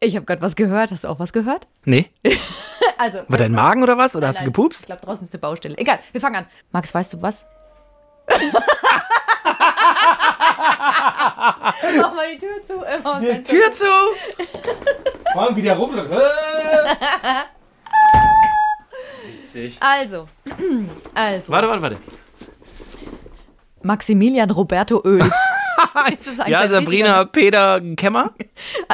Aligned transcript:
Ich 0.00 0.16
habe 0.16 0.24
gerade 0.24 0.40
was 0.42 0.56
gehört. 0.56 0.90
Hast 0.90 1.04
du 1.04 1.08
auch 1.08 1.18
was 1.18 1.32
gehört? 1.32 1.66
Nee. 1.84 2.10
Also. 2.96 3.20
War 3.28 3.38
dein 3.38 3.52
Magen 3.52 3.82
oder 3.82 3.96
was? 3.96 4.14
Oder 4.14 4.28
hast 4.28 4.40
du 4.40 4.42
Nein, 4.42 4.52
gepupst? 4.52 4.80
Ich 4.80 4.86
glaube, 4.86 5.00
draußen 5.00 5.24
ist 5.26 5.32
eine 5.32 5.40
Baustelle. 5.40 5.78
Egal, 5.78 6.00
wir 6.12 6.20
fangen 6.20 6.36
an. 6.36 6.46
Max, 6.70 6.92
weißt 6.92 7.14
du 7.14 7.22
was? 7.22 7.46
Mach 11.96 12.14
mal 12.14 12.26
die 12.34 12.38
Tür 12.38 12.62
zu. 12.66 12.84
Äh, 12.84 12.98
mach 13.02 13.14
mal 13.14 13.22
das 13.22 13.30
Fenster 13.30 13.54
Tür 13.54 13.72
zu! 13.72 13.86
Morgen 15.34 15.56
wieder 15.56 15.76
rum. 15.76 15.94
Witzig. 19.26 19.78
Also. 19.80 20.28
Also. 21.14 21.52
Warte, 21.52 21.68
warte, 21.68 21.82
warte. 21.82 21.96
Maximilian 23.82 24.50
Roberto 24.50 25.02
Öl. 25.04 25.30
Ja, 26.46 26.66
Sabrina 26.68 27.24
Peter 27.24 27.80
Kemmer. 27.96 28.32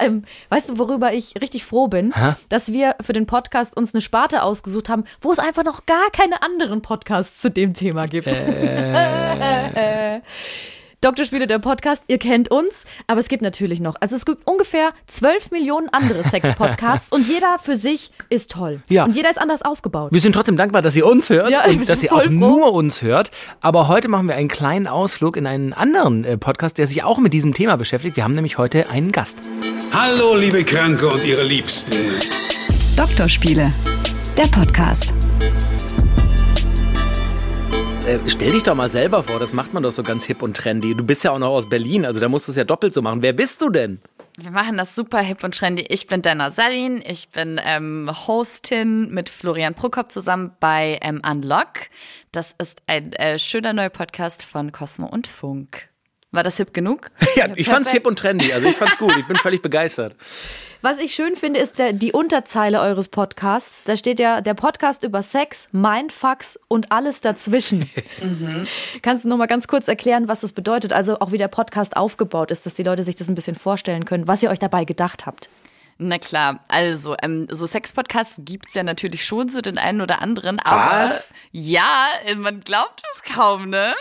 Ähm, 0.01 0.25
weißt 0.51 0.71
du, 0.71 0.79
worüber 0.79 1.13
ich 1.13 1.41
richtig 1.41 1.65
froh 1.65 1.89
bin? 1.89 2.15
Hä? 2.15 2.35
Dass 2.49 2.73
wir 2.73 2.95
für 3.01 3.13
den 3.13 3.27
Podcast 3.27 3.77
uns 3.77 3.95
eine 3.95 4.01
Sparte 4.01 4.43
ausgesucht 4.43 4.89
haben, 4.89 5.05
wo 5.21 5.33
es 5.33 5.39
einfach 5.39 5.65
noch 5.65 5.87
gar 5.87 6.11
keine 6.11 6.43
anderen 6.43 6.83
Podcasts 6.83 7.41
zu 7.41 7.51
dem 7.51 7.75
Thema 7.75 8.07
gibt. 8.07 8.29
Äh. 8.29 10.21
Doktorspiele, 11.03 11.47
der 11.47 11.59
Podcast, 11.59 12.05
ihr 12.09 12.19
kennt 12.19 12.51
uns, 12.51 12.85
aber 13.07 13.21
es 13.21 13.29
gibt 13.29 13.43
natürlich 13.43 13.81
noch. 13.81 13.97
Also 14.01 14.17
es 14.17 14.25
gibt 14.25 14.47
ungefähr 14.47 14.93
12 15.07 15.51
Millionen 15.51 15.89
andere 15.91 16.25
Sex-Podcasts 16.25 17.13
und 17.13 17.29
jeder 17.29 17.59
für 17.63 17.77
sich 17.77 18.11
ist 18.31 18.51
toll. 18.51 18.81
Ja. 18.89 19.05
Und 19.05 19.15
jeder 19.15 19.31
ist 19.31 19.39
anders 19.39 19.61
aufgebaut. 19.63 20.11
Wir 20.13 20.21
sind 20.21 20.33
trotzdem 20.33 20.57
dankbar, 20.57 20.81
dass 20.81 20.97
ihr 20.97 21.07
uns 21.07 21.29
hört 21.29 21.51
Ja, 21.51 21.65
und 21.67 21.87
dass 21.89 22.03
ihr 22.03 22.13
auch 22.13 22.23
froh. 22.23 22.31
nur 22.31 22.73
uns 22.73 23.03
hört. 23.03 23.31
Aber 23.61 23.89
heute 23.89 24.09
machen 24.09 24.27
wir 24.27 24.37
einen 24.37 24.49
kleinen 24.49 24.87
Ausflug 24.87 25.37
in 25.37 25.47
einen 25.47 25.75
anderen 25.75 26.25
äh, 26.25 26.39
Podcast, 26.39 26.79
der 26.79 26.87
sich 26.87 27.05
auch 27.05 27.19
mit 27.19 27.35
diesem 27.35 27.53
Thema 27.53 27.77
beschäftigt. 27.77 28.17
Wir 28.17 28.25
haben 28.25 28.33
nämlich 28.35 28.57
heute 28.57 28.89
einen 28.89 29.13
Gast. 29.13 29.39
Hallo, 29.93 30.35
liebe 30.35 30.65
Kranke 30.65 31.09
und 31.09 31.25
ihre 31.25 31.43
Liebsten. 31.43 31.93
Doktorspiele, 32.97 33.71
der 34.37 34.45
Podcast. 34.49 35.26
Äh, 38.07 38.21
stell 38.29 38.53
dich 38.53 38.63
doch 38.63 38.77
mal 38.77 38.89
selber 38.89 39.25
vor, 39.25 39.41
das 39.41 39.53
macht 39.53 39.75
man 39.75 39.83
doch 39.83 39.91
so 39.91 40.05
ganz 40.05 40.25
hip 40.25 40.41
und 40.41 40.57
trendy. 40.57 40.95
Du 40.95 41.05
bist 41.05 41.25
ja 41.25 41.33
auch 41.33 41.41
noch 41.41 41.49
aus 41.49 41.69
Berlin, 41.69 42.07
also 42.07 42.21
da 42.21 42.29
musst 42.29 42.47
du 42.47 42.53
es 42.53 42.57
ja 42.57 42.63
doppelt 42.63 42.95
so 42.95 43.03
machen. 43.03 43.21
Wer 43.21 43.33
bist 43.33 43.61
du 43.61 43.69
denn? 43.69 44.01
Wir 44.39 44.53
machen 44.53 44.77
das 44.77 44.95
super 44.95 45.19
hip 45.19 45.43
und 45.43 45.57
trendy. 45.57 45.85
Ich 45.89 46.07
bin 46.07 46.23
Dana 46.23 46.53
Salin. 46.53 47.03
Ich 47.05 47.31
bin 47.31 47.61
ähm, 47.65 48.09
Hostin 48.29 49.13
mit 49.13 49.29
Florian 49.29 49.75
Prokop 49.75 50.13
zusammen 50.13 50.53
bei 50.61 51.01
ähm, 51.03 51.21
Unlock. 51.29 51.89
Das 52.31 52.55
ist 52.63 52.81
ein 52.87 53.13
äh, 53.15 53.41
schöner 53.41 53.73
neuer 53.73 53.89
Podcast 53.89 54.45
von 54.45 54.71
Cosmo 54.71 55.07
und 55.07 55.27
Funk. 55.27 55.89
War 56.33 56.43
das 56.43 56.57
hip 56.57 56.75
genug? 56.75 57.11
Ja, 57.37 57.49
ich 57.55 57.69
fand's 57.69 57.91
hip 57.91 58.07
und 58.07 58.19
trendy, 58.19 58.51
also 58.53 58.67
ich 58.67 58.77
fand's 58.77 58.97
gut. 58.97 59.15
Ich 59.19 59.27
bin 59.27 59.37
völlig 59.37 59.61
begeistert. 59.61 60.17
Was 60.81 60.99
ich 60.99 61.15
schön 61.15 61.37
finde, 61.37 61.61
ist 61.61 61.79
der, 61.79 61.93
die 61.93 62.13
Unterzeile 62.13 62.81
eures 62.81 63.09
Podcasts. 63.09 63.85
Da 63.85 63.97
steht 63.97 64.21
ja 64.21 64.41
der 64.41 64.55
Podcast 64.55 65.03
über 65.03 65.23
Sex, 65.23 65.69
Mindfucks 65.73 66.59
und 66.69 66.93
alles 66.93 67.21
dazwischen. 67.21 67.91
Kannst 69.03 69.25
du 69.25 69.29
noch 69.29 69.37
mal 69.37 69.47
ganz 69.47 69.69
kurz 69.69 69.89
erklären, 69.89 70.29
was 70.29 70.41
das 70.41 70.53
bedeutet? 70.53 70.93
Also 70.93 71.19
auch 71.21 71.33
wie 71.33 71.39
der 71.39 71.49
Podcast 71.49 71.97
aufgebaut 71.97 72.51
ist, 72.51 72.65
dass 72.65 72.75
die 72.75 72.83
Leute 72.83 73.03
sich 73.03 73.17
das 73.17 73.29
ein 73.29 73.35
bisschen 73.35 73.57
vorstellen 73.57 74.05
können, 74.05 74.29
was 74.29 74.43
ihr 74.43 74.51
euch 74.51 74.59
dabei 74.59 74.85
gedacht 74.85 75.27
habt. 75.27 75.51
Na 75.99 76.19
klar, 76.19 76.61
also 76.69 77.17
ähm, 77.23 77.47
so 77.51 77.67
Sex-Podcasts 77.67 78.35
gibt's 78.41 78.75
ja 78.75 78.83
natürlich 78.83 79.25
schon 79.25 79.49
so 79.49 79.63
den 79.63 79.79
einen 79.79 80.03
oder 80.03 80.21
anderen, 80.21 80.59
aber 80.59 81.15
Was? 81.15 81.33
ja, 81.53 82.09
man 82.37 82.61
glaubt 82.61 83.03
es 83.15 83.23
kaum, 83.23 83.71
ne? 83.71 83.95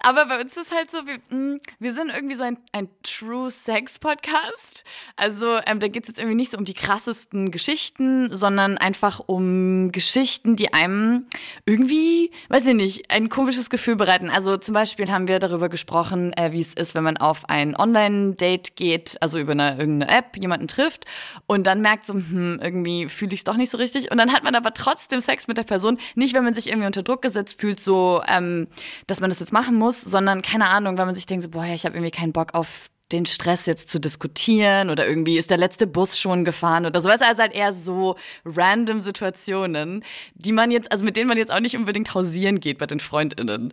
Aber 0.00 0.26
bei 0.26 0.40
uns 0.40 0.56
ist 0.56 0.74
halt 0.74 0.90
so, 0.90 0.98
wir, 1.06 1.18
mh, 1.28 1.58
wir 1.78 1.94
sind 1.94 2.10
irgendwie 2.10 2.34
so 2.34 2.42
ein, 2.42 2.58
ein 2.72 2.88
True 3.04 3.52
Sex-Podcast. 3.52 4.82
Also 5.14 5.60
ähm, 5.64 5.78
da 5.78 5.86
geht's 5.86 6.08
jetzt 6.08 6.18
irgendwie 6.18 6.34
nicht 6.34 6.50
so 6.50 6.58
um 6.58 6.64
die 6.64 6.74
krassesten 6.74 7.52
Geschichten, 7.52 8.34
sondern 8.34 8.76
einfach 8.76 9.20
um 9.24 9.92
Geschichten, 9.92 10.56
die 10.56 10.74
einem 10.74 11.26
irgendwie, 11.66 12.32
weiß 12.48 12.66
ich 12.66 12.74
nicht, 12.74 13.10
ein 13.12 13.28
komisches 13.28 13.70
Gefühl 13.70 13.94
bereiten. 13.94 14.28
Also 14.28 14.56
zum 14.56 14.74
Beispiel 14.74 15.08
haben 15.12 15.28
wir 15.28 15.38
darüber 15.38 15.68
gesprochen, 15.68 16.32
äh, 16.32 16.50
wie 16.50 16.62
es 16.62 16.74
ist, 16.74 16.96
wenn 16.96 17.04
man 17.04 17.16
auf 17.16 17.48
ein 17.48 17.76
Online-Date 17.76 18.74
geht, 18.74 19.18
also 19.20 19.38
über 19.38 19.52
eine 19.52 19.78
irgendeine 19.78 20.10
App 20.18 20.36
jemanden 20.36 20.66
trifft 20.66 21.04
und 21.46 21.66
dann 21.66 21.80
merkt 21.80 22.06
so, 22.06 22.14
hm, 22.14 22.60
irgendwie 22.62 23.08
fühle 23.08 23.34
ich 23.34 23.40
es 23.40 23.44
doch 23.44 23.56
nicht 23.56 23.70
so 23.70 23.78
richtig. 23.78 24.10
Und 24.10 24.18
dann 24.18 24.32
hat 24.32 24.44
man 24.44 24.54
aber 24.54 24.74
trotzdem 24.74 25.20
Sex 25.20 25.48
mit 25.48 25.58
der 25.58 25.64
Person, 25.64 25.98
nicht 26.14 26.34
wenn 26.34 26.44
man 26.44 26.54
sich 26.54 26.68
irgendwie 26.68 26.86
unter 26.86 27.02
Druck 27.02 27.22
gesetzt 27.22 27.60
fühlt, 27.60 27.80
so, 27.80 28.22
ähm, 28.26 28.68
dass 29.06 29.20
man 29.20 29.30
das 29.30 29.40
jetzt 29.40 29.52
machen 29.52 29.76
muss, 29.76 30.00
sondern 30.00 30.42
keine 30.42 30.68
Ahnung, 30.68 30.98
weil 30.98 31.06
man 31.06 31.14
sich 31.14 31.26
denkt 31.26 31.42
so, 31.42 31.50
boah, 31.50 31.64
ja, 31.64 31.74
ich 31.74 31.84
habe 31.84 31.96
irgendwie 31.96 32.10
keinen 32.10 32.32
Bock 32.32 32.54
auf 32.54 32.90
den 33.12 33.24
Stress 33.24 33.66
jetzt 33.66 33.88
zu 33.88 33.98
diskutieren 33.98 34.90
oder 34.90 35.06
irgendwie 35.06 35.38
ist 35.38 35.50
der 35.50 35.56
letzte 35.56 35.86
Bus 35.86 36.18
schon 36.18 36.44
gefahren 36.44 36.84
oder 36.84 37.00
sowas. 37.00 37.22
Also 37.22 37.42
halt 37.42 37.54
eher 37.54 37.72
so 37.72 38.16
random 38.44 39.00
Situationen, 39.00 40.04
die 40.34 40.52
man 40.52 40.70
jetzt, 40.70 40.92
also 40.92 41.04
mit 41.04 41.16
denen 41.16 41.28
man 41.28 41.38
jetzt 41.38 41.50
auch 41.50 41.60
nicht 41.60 41.76
unbedingt 41.76 42.14
hausieren 42.14 42.60
geht 42.60 42.78
bei 42.78 42.86
den 42.86 43.00
FreundInnen. 43.00 43.72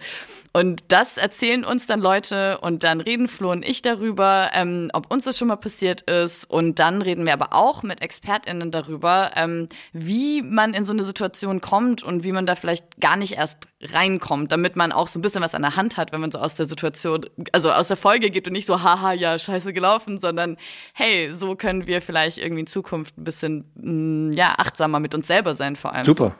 Und 0.54 0.84
das 0.88 1.18
erzählen 1.18 1.66
uns 1.66 1.86
dann 1.86 2.00
Leute 2.00 2.60
und 2.60 2.86
dann 2.86 3.02
reden 3.02 3.28
Flo 3.28 3.52
und 3.52 3.66
ich 3.66 3.82
darüber, 3.82 4.52
ähm, 4.54 4.90
ob 4.94 5.12
uns 5.12 5.26
das 5.26 5.38
schon 5.38 5.50
mal 5.50 5.58
passiert 5.58 6.02
ist. 6.02 6.50
Und 6.50 6.80
dann 6.80 7.02
reden 7.02 7.26
wir 7.26 7.34
aber 7.34 7.52
auch 7.52 7.84
mit 7.84 8.02
ExpertInnen 8.02 8.72
darüber, 8.72 9.32
ähm, 9.36 9.68
wie 9.92 10.42
man 10.42 10.74
in 10.74 10.86
so 10.86 10.94
eine 10.94 11.04
Situation 11.04 11.60
kommt 11.60 12.04
und 12.04 12.24
wie 12.24 12.32
man 12.32 12.46
da 12.46 12.56
vielleicht 12.56 13.02
gar 13.02 13.18
nicht 13.18 13.34
erst 13.34 13.68
reinkommt, 13.82 14.52
damit 14.52 14.76
man 14.76 14.92
auch 14.92 15.08
so 15.08 15.20
ein 15.20 15.22
bisschen 15.22 15.42
was 15.42 15.56
an 15.56 15.62
der 15.62 15.76
Hand 15.76 15.98
hat, 15.98 16.12
wenn 16.12 16.22
man 16.22 16.32
so 16.32 16.40
aus 16.40 16.56
der 16.56 16.66
Situation, 16.66 17.26
also 17.52 17.72
aus 17.72 17.90
der 17.90 17.98
Folge 17.98 18.30
geht 18.30 18.48
und 18.48 18.54
nicht 18.54 18.66
so, 18.66 18.82
haha, 18.82 19.14
ja, 19.14 19.25
scheiße 19.38 19.74
gelaufen, 19.74 20.20
sondern 20.20 20.58
hey, 20.94 21.34
so 21.34 21.56
können 21.56 21.88
wir 21.88 22.02
vielleicht 22.02 22.38
irgendwie 22.38 22.62
in 22.62 22.68
Zukunft 22.68 23.18
ein 23.18 23.24
bisschen, 23.24 23.66
mh, 23.76 24.36
ja, 24.36 24.56
achtsamer 24.58 25.00
mit 25.00 25.16
uns 25.16 25.28
selber 25.28 25.56
sein 25.56 25.76
vor 25.76 25.94
allem. 25.94 26.06
Super. 26.06 26.36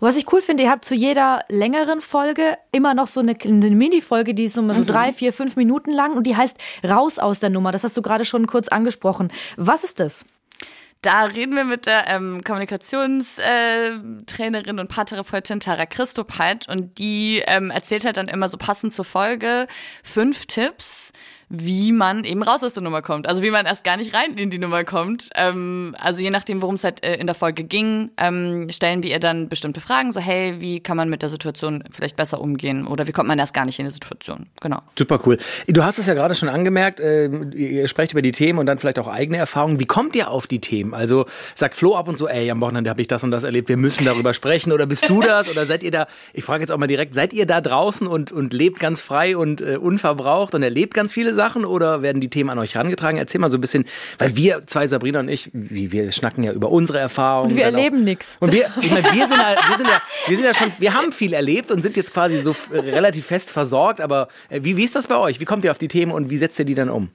Was 0.00 0.16
ich 0.16 0.32
cool 0.32 0.40
finde, 0.40 0.62
ihr 0.62 0.70
habt 0.70 0.84
zu 0.84 0.94
jeder 0.94 1.40
längeren 1.48 2.00
Folge 2.00 2.56
immer 2.72 2.94
noch 2.94 3.06
so 3.06 3.20
eine, 3.20 3.36
eine 3.44 3.70
Mini-Folge, 3.70 4.32
die 4.32 4.44
ist 4.44 4.54
so, 4.54 4.66
so 4.72 4.84
drei, 4.84 5.12
vier, 5.12 5.32
fünf 5.32 5.56
Minuten 5.56 5.92
lang 5.92 6.16
und 6.16 6.26
die 6.26 6.36
heißt 6.36 6.56
Raus 6.82 7.18
aus 7.18 7.40
der 7.40 7.50
Nummer. 7.50 7.70
Das 7.70 7.84
hast 7.84 7.96
du 7.96 8.02
gerade 8.02 8.24
schon 8.24 8.46
kurz 8.46 8.68
angesprochen. 8.68 9.30
Was 9.56 9.84
ist 9.84 10.00
das? 10.00 10.24
Da 11.02 11.24
reden 11.24 11.56
wir 11.56 11.64
mit 11.64 11.86
der 11.86 12.08
ähm, 12.08 12.44
Kommunikationstrainerin 12.44 14.76
äh, 14.76 14.80
und 14.80 14.88
Paartherapeutin 14.88 15.60
Tara 15.60 15.86
Christop 15.86 16.38
halt 16.38 16.68
und 16.68 16.98
die 16.98 17.42
ähm, 17.46 17.70
erzählt 17.70 18.04
halt 18.04 18.18
dann 18.18 18.28
immer 18.28 18.50
so 18.50 18.58
passend 18.58 18.92
zur 18.92 19.06
Folge 19.06 19.66
fünf 20.02 20.44
Tipps, 20.44 21.12
wie 21.52 21.90
man 21.90 22.22
eben 22.22 22.44
raus 22.44 22.62
aus 22.62 22.74
der 22.74 22.82
Nummer 22.84 23.02
kommt. 23.02 23.28
Also 23.28 23.42
wie 23.42 23.50
man 23.50 23.66
erst 23.66 23.82
gar 23.82 23.96
nicht 23.96 24.14
rein 24.14 24.34
in 24.36 24.50
die 24.50 24.58
Nummer 24.58 24.84
kommt. 24.84 25.30
Ähm, 25.34 25.96
also 25.98 26.22
je 26.22 26.30
nachdem, 26.30 26.62
worum 26.62 26.76
es 26.76 26.84
halt 26.84 27.04
äh, 27.04 27.16
in 27.16 27.26
der 27.26 27.34
Folge 27.34 27.64
ging, 27.64 28.12
ähm, 28.16 28.68
stellen 28.70 29.02
wir 29.02 29.10
ihr 29.10 29.18
dann 29.18 29.48
bestimmte 29.48 29.80
Fragen, 29.80 30.12
so 30.12 30.20
hey, 30.20 30.60
wie 30.60 30.78
kann 30.78 30.96
man 30.96 31.10
mit 31.10 31.22
der 31.22 31.28
Situation 31.28 31.82
vielleicht 31.90 32.14
besser 32.14 32.40
umgehen 32.40 32.86
oder 32.86 33.08
wie 33.08 33.12
kommt 33.12 33.26
man 33.26 33.36
erst 33.40 33.52
gar 33.52 33.64
nicht 33.64 33.80
in 33.80 33.84
die 33.84 33.90
Situation. 33.90 34.46
Genau. 34.60 34.78
Super 34.96 35.18
cool. 35.26 35.38
Du 35.66 35.82
hast 35.82 35.98
es 35.98 36.06
ja 36.06 36.14
gerade 36.14 36.36
schon 36.36 36.48
angemerkt, 36.48 37.00
äh, 37.00 37.26
ihr 37.26 37.88
sprecht 37.88 38.12
über 38.12 38.22
die 38.22 38.30
Themen 38.30 38.60
und 38.60 38.66
dann 38.66 38.78
vielleicht 38.78 39.00
auch 39.00 39.08
eigene 39.08 39.38
Erfahrungen. 39.38 39.80
Wie 39.80 39.86
kommt 39.86 40.14
ihr 40.14 40.30
auf 40.30 40.46
die 40.46 40.60
Themen? 40.60 40.94
Also 40.94 41.26
sagt 41.56 41.74
Flo 41.74 41.96
ab 41.96 42.06
und 42.06 42.16
zu, 42.16 42.28
ey, 42.28 42.48
am 42.52 42.60
Wochenende 42.60 42.90
habe 42.90 43.02
ich 43.02 43.08
das 43.08 43.24
und 43.24 43.32
das 43.32 43.42
erlebt, 43.42 43.68
wir 43.68 43.76
müssen 43.76 44.04
darüber 44.04 44.34
sprechen. 44.34 44.70
Oder 44.70 44.86
bist 44.86 45.10
du 45.10 45.20
das? 45.20 45.50
Oder 45.50 45.66
seid 45.66 45.82
ihr 45.82 45.90
da, 45.90 46.06
ich 46.32 46.44
frage 46.44 46.60
jetzt 46.62 46.70
auch 46.70 46.78
mal 46.78 46.86
direkt, 46.86 47.16
seid 47.16 47.32
ihr 47.32 47.46
da 47.46 47.60
draußen 47.60 48.06
und, 48.06 48.30
und 48.30 48.52
lebt 48.52 48.78
ganz 48.78 49.00
frei 49.00 49.36
und 49.36 49.60
äh, 49.60 49.76
unverbraucht 49.76 50.54
und 50.54 50.62
erlebt 50.62 50.94
ganz 50.94 51.12
viele 51.12 51.34
Sachen? 51.34 51.39
Oder 51.64 52.02
werden 52.02 52.20
die 52.20 52.28
Themen 52.28 52.50
an 52.50 52.58
euch 52.58 52.74
herangetragen? 52.74 53.18
Erzähl 53.18 53.40
mal 53.40 53.48
so 53.48 53.58
ein 53.58 53.60
bisschen, 53.60 53.84
weil 54.18 54.36
wir 54.36 54.66
zwei, 54.66 54.86
Sabrina 54.86 55.20
und 55.20 55.28
ich, 55.28 55.50
wie, 55.52 55.92
wir 55.92 56.12
schnacken 56.12 56.44
ja 56.44 56.52
über 56.52 56.70
unsere 56.70 56.98
Erfahrungen. 56.98 57.52
Und 57.52 57.56
wir 57.56 57.64
erleben 57.64 58.04
nix. 58.04 58.36
Und 58.40 58.52
wir, 58.52 58.66
ich 58.80 58.90
meine, 58.90 59.04
wir 59.04 59.26
sind, 59.26 59.38
ja, 59.38 59.56
wir, 59.68 59.76
sind 59.76 59.88
ja, 59.88 60.02
wir 60.26 60.36
sind 60.36 60.46
ja 60.46 60.54
schon, 60.54 60.72
wir 60.78 60.94
haben 60.94 61.12
viel 61.12 61.32
erlebt 61.32 61.70
und 61.70 61.82
sind 61.82 61.96
jetzt 61.96 62.12
quasi 62.12 62.38
so 62.38 62.54
relativ 62.72 63.26
fest 63.26 63.50
versorgt. 63.50 64.00
Aber 64.00 64.28
äh, 64.48 64.60
wie, 64.62 64.76
wie 64.76 64.84
ist 64.84 64.94
das 64.94 65.06
bei 65.06 65.16
euch? 65.16 65.40
Wie 65.40 65.44
kommt 65.44 65.64
ihr 65.64 65.70
auf 65.70 65.78
die 65.78 65.88
Themen 65.88 66.12
und 66.12 66.30
wie 66.30 66.38
setzt 66.38 66.58
ihr 66.58 66.64
die 66.64 66.74
dann 66.74 66.90
um? 66.90 67.10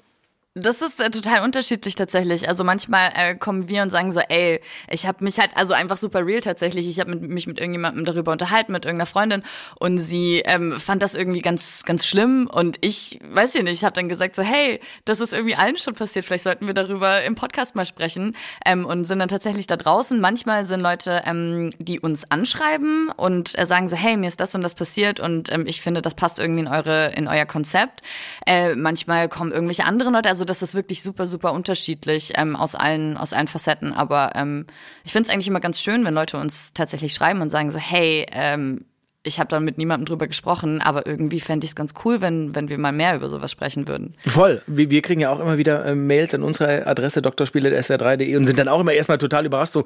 Das 0.58 0.82
ist 0.82 1.02
äh, 1.02 1.10
total 1.10 1.44
unterschiedlich 1.44 1.96
tatsächlich. 1.96 2.48
Also 2.48 2.64
manchmal 2.64 3.12
äh, 3.14 3.36
kommen 3.36 3.68
wir 3.68 3.82
und 3.82 3.90
sagen 3.90 4.14
so, 4.14 4.22
ey, 4.22 4.62
ich 4.90 5.06
habe 5.06 5.22
mich 5.22 5.38
halt, 5.38 5.50
also 5.56 5.74
einfach 5.74 5.98
super 5.98 6.26
real 6.26 6.40
tatsächlich. 6.40 6.88
Ich 6.88 7.02
habe 7.02 7.14
mich 7.14 7.46
mit 7.46 7.60
irgendjemandem 7.60 8.06
darüber 8.06 8.32
unterhalten, 8.32 8.72
mit 8.72 8.86
irgendeiner 8.86 9.06
Freundin 9.06 9.44
und 9.82 9.98
sie 9.98 10.44
ähm, 10.46 10.80
fand 10.80 11.02
das 11.02 11.14
irgendwie 11.14 11.42
ganz, 11.42 11.84
ganz 11.84 12.08
schlimm 12.08 12.50
und 12.50 12.78
ich, 12.80 13.20
weiß 13.30 13.54
ich 13.56 13.64
nicht, 13.64 13.74
ich 13.74 13.84
habe 13.84 13.92
dann 13.92 14.08
gesagt 14.08 14.38
so, 14.38 14.44
hey, 14.44 14.80
das 15.04 15.20
ist 15.20 15.34
irgendwie 15.34 15.56
allen 15.56 15.76
schon 15.76 15.94
passiert. 15.94 16.24
Vielleicht 16.24 16.46
sollten 16.46 16.68
wir 16.68 16.74
darüber 16.74 17.22
im 17.24 17.36
Podcast 17.36 17.76
mal 17.76 17.86
sprechen 17.86 18.34
ähm, 18.66 18.86
und 18.86 19.04
sind 19.04 19.20
dann 19.20 19.28
tatsächlich 19.28 19.68
da 19.68 19.76
draußen. 19.76 20.22
Manchmal 20.22 20.64
sind 20.64 20.80
Leute, 20.80 21.22
ähm, 21.26 21.72
die 21.80 22.00
uns 22.00 22.32
anschreiben 22.32 23.12
und 23.18 23.60
äh, 23.60 23.66
sagen 23.66 23.90
so, 23.90 23.98
hey, 23.98 24.16
mir 24.16 24.30
ist 24.30 24.40
das 24.40 24.56
und 24.56 24.64
das 24.64 24.74
passiert 24.74 25.20
und 25.20 25.52
ähm, 25.52 25.66
ich 25.68 25.82
finde, 25.82 26.02
das 26.02 26.14
passt 26.14 26.40
irgendwie 26.40 26.62
in 26.62 26.70
eure, 26.70 27.08
in 27.08 27.28
euer 27.28 27.46
Konzept. 27.46 28.04
Äh, 28.48 28.76
manchmal 28.76 29.28
kommen 29.28 29.52
irgendwelche 29.52 29.84
anderen 29.84 30.14
Leute, 30.14 30.30
also 30.30 30.45
das 30.46 30.62
ist 30.62 30.76
wirklich 30.76 31.02
super, 31.02 31.28
super 31.28 31.54
unterschiedlich 31.54 32.34
ähm, 32.36 32.56
aus 32.56 32.76
allen, 32.76 33.18
aus 33.18 33.34
allen 33.34 33.48
Facetten. 33.48 33.94
Aber 33.94 34.32
ähm, 34.36 34.66
ich 35.04 35.12
finde 35.12 35.28
es 35.28 35.34
eigentlich 35.34 35.48
immer 35.48 35.60
ganz 35.60 35.82
schön, 35.82 36.06
wenn 36.06 36.14
Leute 36.14 36.38
uns 36.38 36.74
tatsächlich 36.74 37.14
schreiben 37.14 37.42
und 37.42 37.50
sagen 37.50 37.72
so, 37.72 37.80
hey, 37.80 38.26
ähm, 38.32 38.86
ich 39.26 39.40
habe 39.40 39.48
da 39.50 39.60
mit 39.60 39.78
niemandem 39.78 40.06
drüber 40.06 40.28
gesprochen, 40.28 40.82
aber 40.82 41.08
irgendwie 41.08 41.40
fände 41.40 41.66
ich 41.66 41.72
es 41.72 41.76
ganz 41.76 41.94
cool, 42.06 42.22
wenn, 42.22 42.56
wenn 42.56 42.70
wir 42.70 42.78
mal 42.78 42.92
mehr 42.92 43.16
über 43.16 43.28
sowas 43.30 43.52
sprechen 43.52 43.88
würden. 43.88 44.14
Voll. 44.26 44.62
Wir, 44.68 44.90
wir 44.90 45.02
kriegen 45.02 45.20
ja 45.20 45.32
auch 45.32 45.40
immer 45.40 45.58
wieder 45.58 45.86
äh, 45.86 45.96
Mails 45.96 46.34
an 46.34 46.44
unsere 46.44 46.86
Adresse 46.86 47.22
drspiele.swr3.de 47.22 48.36
und 48.38 48.46
sind 48.46 48.60
dann 48.60 48.68
auch 48.68 48.80
immer 48.80 48.94
erstmal 48.94 49.18
total 49.18 49.46
überrascht 49.46 49.74
so 49.74 49.86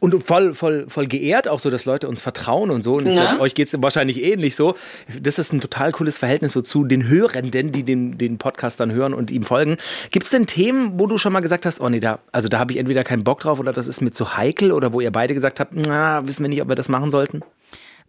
und 0.00 0.22
voll, 0.22 0.54
voll, 0.54 0.86
voll 0.88 1.06
geehrt 1.06 1.48
auch 1.48 1.58
so, 1.58 1.70
dass 1.70 1.84
Leute 1.84 2.08
uns 2.08 2.22
vertrauen 2.22 2.70
und 2.70 2.82
so. 2.82 2.96
Und 2.96 3.04
glaub, 3.04 3.40
euch 3.40 3.54
geht 3.54 3.68
es 3.68 3.82
wahrscheinlich 3.82 4.22
ähnlich 4.22 4.56
so. 4.56 4.74
Das 5.20 5.38
ist 5.38 5.52
ein 5.52 5.60
total 5.60 5.92
cooles 5.92 6.18
Verhältnis 6.18 6.52
so 6.52 6.60
zu 6.60 6.84
den 6.84 7.08
Hörenden, 7.08 7.72
die 7.72 7.82
den, 7.82 8.18
den 8.18 8.38
Podcast 8.38 8.80
dann 8.80 8.92
hören 8.92 9.14
und 9.14 9.30
ihm 9.30 9.44
folgen. 9.44 9.76
Gibt 10.10 10.24
es 10.24 10.30
denn 10.30 10.46
Themen, 10.46 10.98
wo 10.98 11.06
du 11.06 11.18
schon 11.18 11.32
mal 11.32 11.40
gesagt 11.40 11.66
hast, 11.66 11.80
oh 11.80 11.88
nee, 11.88 12.00
da, 12.00 12.18
also 12.32 12.48
da 12.48 12.58
habe 12.58 12.72
ich 12.72 12.78
entweder 12.78 13.04
keinen 13.04 13.24
Bock 13.24 13.40
drauf 13.40 13.58
oder 13.58 13.72
das 13.72 13.88
ist 13.88 14.00
mir 14.00 14.10
zu 14.10 14.36
heikel 14.36 14.72
oder 14.72 14.92
wo 14.92 15.00
ihr 15.00 15.10
beide 15.10 15.34
gesagt 15.34 15.60
habt, 15.60 15.74
na, 15.74 16.26
wissen 16.26 16.42
wir 16.42 16.48
nicht, 16.48 16.62
ob 16.62 16.68
wir 16.68 16.74
das 16.74 16.88
machen 16.88 17.10
sollten? 17.10 17.42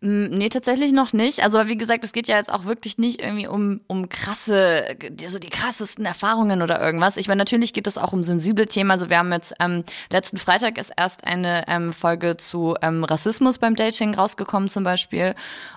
Mm, 0.02 0.26
Nee, 0.38 0.50
tatsächlich 0.50 0.92
noch 0.92 1.14
nicht. 1.14 1.44
Also 1.44 1.66
wie 1.68 1.78
gesagt, 1.78 2.04
es 2.04 2.14
geht 2.14 2.28
ja 2.28 2.38
jetzt 2.38 2.52
auch 2.52 2.66
wirklich 2.66 2.98
nicht 2.98 3.22
irgendwie 3.22 3.48
um, 3.48 3.82
um 3.88 4.10
krasse, 4.10 4.86
so 5.28 5.40
die 5.40 5.50
krassesten 5.50 6.06
Erfahrungen 6.06 6.62
oder 6.62 6.80
irgendwas. 6.82 7.18
Ich 7.18 7.28
meine, 7.28 7.40
natürlich 7.40 7.74
geht 7.74 7.88
es 7.88 7.98
auch 7.98 8.14
um 8.14 8.24
sensible 8.24 8.68
Themen. 8.68 8.92
Also 8.92 9.10
wir 9.10 9.18
haben 9.18 9.32
jetzt 9.32 9.54
ähm, 9.60 9.84
letzten 10.12 10.38
Freitag 10.38 10.78
ist 10.78 10.92
erst 10.96 11.24
eine 11.24 11.68
ähm, 11.68 11.94
Folge 11.94 12.38
zu 12.38 12.76
ähm, 12.82 13.04
Rassismus 13.04 13.58
beim 13.58 13.76
Dating 13.76 14.14
rausgekommen 14.14 14.70
zum 14.70 14.84
Beispiel. 14.84 15.34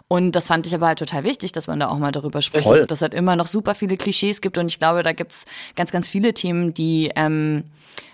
Und 0.08 0.32
das 0.32 0.48
fand 0.48 0.66
ich 0.66 0.74
aber 0.74 0.88
halt 0.88 0.98
total 0.98 1.24
wichtig, 1.24 1.52
dass 1.52 1.66
man 1.66 1.80
da 1.80 1.88
auch 1.88 1.98
mal 1.98 2.12
darüber 2.12 2.42
spricht, 2.42 2.64
Voll. 2.64 2.78
dass 2.78 2.88
das 2.88 3.02
halt 3.02 3.14
immer 3.14 3.36
noch 3.36 3.46
super 3.46 3.74
viele 3.74 3.96
Klischees 3.96 4.40
gibt. 4.40 4.58
Und 4.58 4.66
ich 4.66 4.78
glaube, 4.78 5.02
da 5.02 5.12
gibt's 5.12 5.44
ganz, 5.76 5.92
ganz 5.92 6.08
viele 6.08 6.34
Themen, 6.34 6.74
die 6.74 7.10
ähm, 7.16 7.64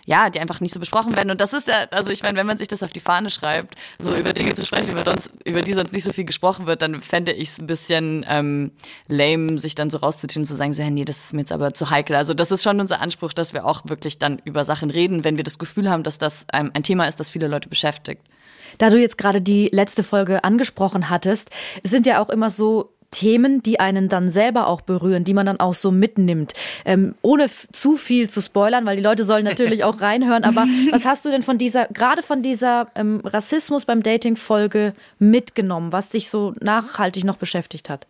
ja, 0.07 0.31
die 0.31 0.41
einfach 0.41 0.61
nicht 0.61 0.73
so 0.73 0.81
besprochen 0.81 1.15
werden. 1.17 1.31
Und 1.31 1.41
das 1.41 1.53
ist 1.53 1.67
ja, 1.67 1.87
also 1.91 2.11
ich 2.11 2.23
meine, 2.23 2.39
wenn 2.39 2.47
man 2.47 2.57
sich 2.57 2.69
das 2.69 2.83
auf 2.83 2.93
die 2.93 3.01
Fahne 3.01 3.29
schreibt, 3.29 3.75
so 3.99 4.15
über 4.15 4.33
Dinge 4.33 4.55
zu 4.55 4.65
sprechen, 4.65 4.91
über, 4.91 5.05
sonst, 5.05 5.31
über 5.45 5.63
die 5.63 5.75
sonst 5.75 5.93
nicht 5.93 6.05
so 6.05 6.13
viel 6.13 6.25
gesprochen 6.25 6.67
wird, 6.67 6.81
dann 6.81 7.03
fände 7.03 7.33
ich 7.33 7.51
es 7.51 7.59
ein 7.59 7.67
bisschen 7.67 8.25
ähm, 8.29 8.71
lame, 9.09 9.59
sich 9.59 9.75
dann 9.75 9.91
so 9.91 9.99
rauszuziehen 9.99 10.43
und 10.43 10.47
zu 10.47 10.57
sagen, 10.57 10.73
so, 10.73 10.83
ja, 10.83 10.91
nee, 10.91 11.05
das 11.05 11.19
ist 11.19 11.33
mir 11.33 11.41
jetzt 11.41 11.53
aber 11.53 11.75
zu 11.75 11.91
heikel. 11.91 12.15
Also 12.17 12.35
das 12.35 12.53
ist 12.53 12.63
schon 12.63 12.81
unser 12.81 13.01
Anspruch, 13.01 13.33
dass 13.33 13.53
wir 13.53 13.67
auch 13.67 13.83
wirklich 13.85 14.19
dann 14.19 14.41
über 14.45 14.65
Sachen 14.65 14.91
reden, 14.91 15.25
wenn 15.25 15.37
wir 15.37 15.45
das 15.45 15.59
Gefühl 15.59 15.91
haben, 15.91 16.05
dass 16.05 16.19
das 16.19 16.47
ähm, 16.53 16.71
ein 16.73 16.85
Thema 16.85 17.07
ist, 17.07 17.19
das 17.19 17.29
viele 17.29 17.49
Leute 17.49 17.69
beschäftigt. 17.69 18.23
Da 18.79 18.91
du 18.91 18.99
jetzt 18.99 19.19
gerade 19.19 19.41
die 19.41 19.71
letzte 19.73 20.05
Folge 20.05 20.45
angesprochen 20.45 21.11
hattest, 21.11 21.51
es 21.83 21.91
sind 21.91 22.07
ja 22.07 22.23
auch 22.23 22.29
immer 22.29 22.51
so 22.51 22.96
Themen, 23.11 23.63
die 23.63 23.81
einen 23.81 24.09
dann 24.09 24.29
selber 24.29 24.67
auch 24.69 24.81
berühren, 24.81 25.25
die 25.25 25.35
man 25.35 25.47
dann 25.47 25.61
auch 25.61 25.75
so 25.75 25.91
mitnimmt, 25.91 26.53
ähm, 26.85 27.15
ohne 27.23 27.49
zu 27.73 27.97
viel 27.97 28.29
zu 28.29 28.41
spoilern, 28.41 28.87
weil 28.87 28.97
die 28.97 29.03
Leute 29.03 29.25
sollen 29.25 29.45
natürlich 29.45 29.85
auch 29.85 30.01
reinhören. 30.01 30.45
Aber 30.45 30.67
was 30.91 31.05
hast 31.05 31.25
du 31.25 31.31
denn 31.31 31.43
von 31.43 31.59
dieser, 31.59 31.87
gerade 31.87 32.23
von 32.23 32.43
dieser 32.43 32.89
ähm, 32.95 33.21
Rassismus 33.25 33.85
beim 33.85 34.03
Dating-Folge 34.03 34.95
mitgenommen, 35.19 35.93
was 35.93 36.09
dich 36.09 36.31
so 36.31 36.55
nachhaltig 36.61 37.25
noch 37.25 37.37
beschäftigt 37.37 37.89
hat? 37.89 38.07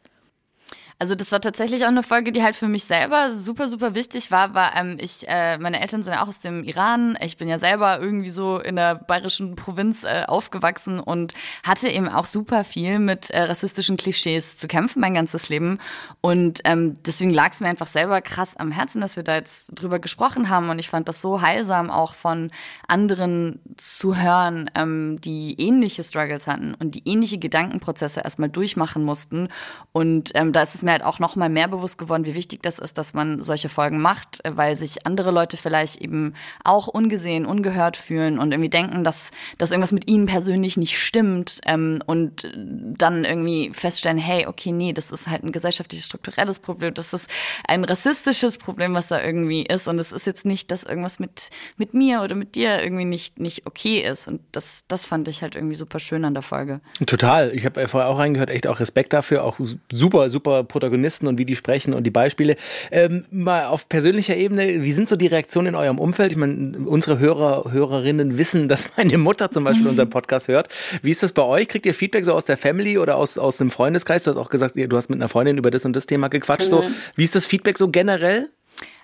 Also 0.98 1.14
das 1.14 1.30
war 1.30 1.42
tatsächlich 1.42 1.84
auch 1.84 1.88
eine 1.88 2.02
Folge, 2.02 2.32
die 2.32 2.42
halt 2.42 2.56
für 2.56 2.68
mich 2.68 2.84
selber 2.84 3.32
super, 3.34 3.68
super 3.68 3.94
wichtig 3.94 4.30
war, 4.30 4.54
war 4.54 4.74
ähm, 4.74 4.96
ich, 4.98 5.28
äh, 5.28 5.58
meine 5.58 5.82
Eltern 5.82 6.02
sind 6.02 6.14
ja 6.14 6.22
auch 6.22 6.28
aus 6.28 6.40
dem 6.40 6.64
Iran. 6.64 7.18
Ich 7.20 7.36
bin 7.36 7.48
ja 7.48 7.58
selber 7.58 8.00
irgendwie 8.00 8.30
so 8.30 8.58
in 8.58 8.76
der 8.76 8.94
bayerischen 8.94 9.56
Provinz 9.56 10.04
äh, 10.04 10.24
aufgewachsen 10.26 10.98
und 10.98 11.34
hatte 11.66 11.90
eben 11.90 12.08
auch 12.08 12.24
super 12.24 12.64
viel 12.64 12.98
mit 12.98 13.28
äh, 13.28 13.42
rassistischen 13.42 13.98
Klischees 13.98 14.56
zu 14.56 14.68
kämpfen 14.68 15.00
mein 15.00 15.12
ganzes 15.12 15.50
Leben. 15.50 15.80
Und 16.22 16.60
ähm, 16.64 16.96
deswegen 17.04 17.34
lag 17.34 17.52
es 17.52 17.60
mir 17.60 17.68
einfach 17.68 17.88
selber 17.88 18.22
krass 18.22 18.56
am 18.56 18.70
Herzen, 18.70 19.02
dass 19.02 19.16
wir 19.16 19.22
da 19.22 19.34
jetzt 19.34 19.66
drüber 19.74 19.98
gesprochen 19.98 20.48
haben. 20.48 20.70
Und 20.70 20.78
ich 20.78 20.88
fand 20.88 21.08
das 21.08 21.20
so 21.20 21.42
heilsam, 21.42 21.90
auch 21.90 22.14
von 22.14 22.50
anderen 22.88 23.60
zu 23.76 24.16
hören, 24.16 24.70
ähm, 24.74 25.20
die 25.20 25.60
ähnliche 25.60 26.02
Struggles 26.02 26.46
hatten 26.46 26.72
und 26.72 26.94
die 26.94 27.02
ähnliche 27.04 27.36
Gedankenprozesse 27.36 28.20
erstmal 28.20 28.48
durchmachen 28.48 29.04
mussten. 29.04 29.48
Und 29.92 30.30
ähm, 30.34 30.54
da 30.54 30.62
ist 30.62 30.74
es 30.74 30.85
mir 30.86 30.92
halt 30.92 31.04
auch 31.04 31.18
noch 31.18 31.36
mal 31.36 31.50
mehr 31.50 31.68
bewusst 31.68 31.98
geworden, 31.98 32.24
wie 32.24 32.34
wichtig 32.34 32.62
das 32.62 32.78
ist, 32.78 32.96
dass 32.96 33.12
man 33.12 33.42
solche 33.42 33.68
Folgen 33.68 34.00
macht, 34.00 34.42
äh, 34.44 34.56
weil 34.56 34.76
sich 34.76 35.06
andere 35.06 35.30
Leute 35.30 35.58
vielleicht 35.58 36.00
eben 36.00 36.32
auch 36.64 36.88
ungesehen, 36.88 37.44
ungehört 37.44 37.98
fühlen 37.98 38.38
und 38.38 38.52
irgendwie 38.52 38.70
denken, 38.70 39.04
dass, 39.04 39.30
dass 39.58 39.70
irgendwas 39.70 39.92
mit 39.92 40.08
ihnen 40.08 40.24
persönlich 40.24 40.78
nicht 40.78 40.98
stimmt 40.98 41.60
ähm, 41.66 41.98
und 42.06 42.50
dann 42.54 43.24
irgendwie 43.24 43.70
feststellen, 43.74 44.18
hey, 44.18 44.46
okay, 44.46 44.72
nee, 44.72 44.94
das 44.94 45.10
ist 45.10 45.28
halt 45.28 45.44
ein 45.44 45.52
gesellschaftliches, 45.52 46.06
strukturelles 46.06 46.58
Problem, 46.58 46.94
das 46.94 47.12
ist 47.12 47.28
ein 47.68 47.84
rassistisches 47.84 48.56
Problem, 48.56 48.94
was 48.94 49.08
da 49.08 49.22
irgendwie 49.22 49.62
ist 49.62 49.88
und 49.88 49.98
es 49.98 50.12
ist 50.12 50.26
jetzt 50.26 50.46
nicht, 50.46 50.70
dass 50.70 50.84
irgendwas 50.84 51.18
mit, 51.18 51.50
mit 51.76 51.92
mir 51.92 52.22
oder 52.22 52.34
mit 52.34 52.54
dir 52.54 52.82
irgendwie 52.82 53.04
nicht, 53.04 53.38
nicht 53.38 53.66
okay 53.66 54.00
ist 54.00 54.28
und 54.28 54.40
das, 54.52 54.84
das 54.88 55.04
fand 55.04 55.28
ich 55.28 55.42
halt 55.42 55.54
irgendwie 55.54 55.76
super 55.76 56.00
schön 56.00 56.24
an 56.24 56.34
der 56.34 56.42
Folge. 56.42 56.80
Total. 57.06 57.54
Ich 57.54 57.64
habe 57.64 57.86
vorher 57.88 58.08
auch 58.08 58.18
reingehört, 58.18 58.50
echt 58.50 58.66
auch 58.66 58.80
Respekt 58.80 59.12
dafür, 59.12 59.44
auch 59.44 59.58
super, 59.90 60.30
super 60.30 60.64
Protagonisten 60.76 61.26
und 61.26 61.38
wie 61.38 61.46
die 61.46 61.56
sprechen 61.56 61.94
und 61.94 62.04
die 62.04 62.10
Beispiele. 62.10 62.56
Ähm, 62.90 63.24
mal 63.30 63.66
auf 63.66 63.88
persönlicher 63.88 64.36
Ebene, 64.36 64.82
wie 64.82 64.92
sind 64.92 65.08
so 65.08 65.16
die 65.16 65.26
Reaktionen 65.26 65.68
in 65.68 65.74
eurem 65.74 65.98
Umfeld? 65.98 66.32
Ich 66.32 66.36
meine, 66.36 66.76
unsere 66.84 67.18
Hörer, 67.18 67.72
Hörerinnen 67.72 68.36
wissen, 68.36 68.68
dass 68.68 68.96
meine 68.98 69.16
Mutter 69.16 69.50
zum 69.50 69.64
Beispiel 69.64 69.86
unseren 69.86 70.10
Podcast 70.10 70.48
hört. 70.48 70.68
Wie 71.00 71.10
ist 71.10 71.22
das 71.22 71.32
bei 71.32 71.42
euch? 71.42 71.68
Kriegt 71.68 71.86
ihr 71.86 71.94
Feedback 71.94 72.26
so 72.26 72.34
aus 72.34 72.44
der 72.44 72.58
Family 72.58 72.98
oder 72.98 73.16
aus, 73.16 73.38
aus 73.38 73.58
einem 73.58 73.70
Freundeskreis? 73.70 74.24
Du 74.24 74.30
hast 74.30 74.36
auch 74.36 74.50
gesagt, 74.50 74.76
du 74.76 74.96
hast 74.96 75.08
mit 75.08 75.18
einer 75.18 75.28
Freundin 75.28 75.56
über 75.56 75.70
das 75.70 75.86
und 75.86 75.94
das 75.94 76.06
Thema 76.06 76.28
gequatscht. 76.28 76.68
So, 76.68 76.84
wie 77.14 77.24
ist 77.24 77.34
das 77.34 77.46
Feedback 77.46 77.78
so 77.78 77.88
generell? 77.88 78.50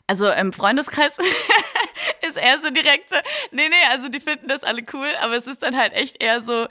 Also 0.07 0.29
im 0.31 0.53
Freundeskreis 0.53 1.17
ist 2.37 2.43
eher 2.43 2.59
so 2.61 2.71
direkt 2.71 3.11
so, 3.11 3.17
nee, 3.51 3.69
nee, 3.69 3.75
also 3.91 4.09
die 4.09 4.21
finden 4.21 4.49
das 4.49 4.65
alle 4.65 4.83
cool, 4.93 5.09
aber 5.21 5.37
es 5.37 5.47
ist 5.47 5.63
dann 5.63 5.77
halt 5.77 5.93
echt 5.93 6.23
eher 6.23 6.43
so, 6.43 6.67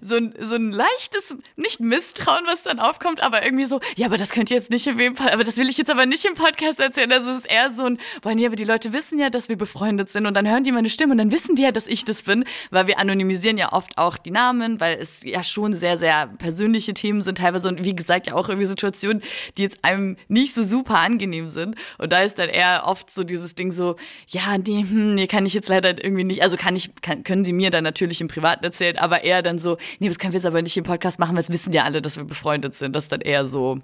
so 0.00 0.16
ein, 0.16 0.34
so 0.38 0.54
ein 0.54 0.72
leichtes, 0.72 1.34
nicht 1.56 1.80
Misstrauen, 1.80 2.44
was 2.46 2.62
dann 2.62 2.78
aufkommt, 2.78 3.22
aber 3.22 3.44
irgendwie 3.44 3.66
so, 3.66 3.80
ja, 3.96 4.06
aber 4.06 4.16
das 4.16 4.30
könnt 4.30 4.50
ihr 4.50 4.56
jetzt 4.56 4.70
nicht 4.70 4.86
in 4.86 4.98
wem 4.98 5.16
Fall, 5.16 5.30
aber 5.30 5.44
das 5.44 5.56
will 5.56 5.68
ich 5.68 5.78
jetzt 5.78 5.90
aber 5.90 6.06
nicht 6.06 6.24
im 6.24 6.34
Podcast 6.34 6.80
erzählen. 6.80 7.12
Also 7.12 7.30
es 7.30 7.38
ist 7.38 7.50
eher 7.50 7.70
so 7.70 7.84
ein, 7.84 7.98
boah, 8.22 8.34
nee, 8.34 8.46
aber 8.46 8.56
die 8.56 8.64
Leute 8.64 8.92
wissen 8.92 9.18
ja, 9.18 9.30
dass 9.30 9.48
wir 9.48 9.56
befreundet 9.56 10.10
sind 10.10 10.26
und 10.26 10.34
dann 10.34 10.48
hören 10.48 10.64
die 10.64 10.72
meine 10.72 10.90
Stimme 10.90 11.12
und 11.12 11.18
dann 11.18 11.30
wissen 11.30 11.54
die 11.54 11.62
ja, 11.62 11.72
dass 11.72 11.86
ich 11.86 12.04
das 12.04 12.22
bin, 12.22 12.44
weil 12.70 12.86
wir 12.86 12.98
anonymisieren 12.98 13.58
ja 13.58 13.72
oft 13.72 13.98
auch 13.98 14.16
die 14.16 14.30
Namen, 14.30 14.80
weil 14.80 14.98
es 14.98 15.22
ja 15.22 15.42
schon 15.42 15.72
sehr, 15.72 15.98
sehr 15.98 16.26
persönliche 16.38 16.94
Themen 16.94 17.22
sind, 17.22 17.38
teilweise 17.38 17.68
und 17.68 17.84
wie 17.84 17.94
gesagt 17.94 18.26
ja 18.26 18.34
auch 18.34 18.48
irgendwie 18.48 18.66
Situationen, 18.66 19.22
die 19.56 19.62
jetzt 19.62 19.84
einem 19.84 20.16
nicht 20.28 20.54
so 20.54 20.62
super 20.62 20.98
angenehm 20.98 21.50
sind 21.50 21.76
und 21.98 22.12
da 22.12 22.22
ist 22.22 22.38
dann 22.38 22.48
eher 22.48 22.82
oft 22.86 23.10
so 23.10 23.24
dieses 23.24 23.54
Ding 23.54 23.72
so, 23.72 23.96
ja, 24.28 24.56
nee, 24.58 24.84
hm, 24.88 25.01
nee, 25.02 25.26
kann 25.26 25.46
ich 25.46 25.54
jetzt 25.54 25.68
leider 25.68 26.02
irgendwie 26.02 26.24
nicht, 26.24 26.42
also 26.42 26.56
kann 26.56 26.76
ich, 26.76 26.90
kann, 27.02 27.24
können 27.24 27.44
sie 27.44 27.52
mir 27.52 27.70
dann 27.70 27.84
natürlich 27.84 28.20
im 28.20 28.28
Privaten 28.28 28.64
erzählen, 28.64 28.98
aber 28.98 29.24
eher 29.24 29.42
dann 29.42 29.58
so, 29.58 29.76
nee, 29.98 30.08
das 30.08 30.18
können 30.18 30.32
wir 30.32 30.38
jetzt 30.38 30.46
aber 30.46 30.62
nicht 30.62 30.76
im 30.76 30.84
Podcast 30.84 31.18
machen, 31.18 31.34
weil 31.34 31.42
es 31.42 31.50
wissen 31.50 31.72
ja 31.72 31.84
alle, 31.84 32.02
dass 32.02 32.16
wir 32.16 32.24
befreundet 32.24 32.74
sind. 32.74 32.96
Das 32.96 33.04
ist 33.04 33.12
dann 33.12 33.20
eher 33.20 33.46
so. 33.46 33.78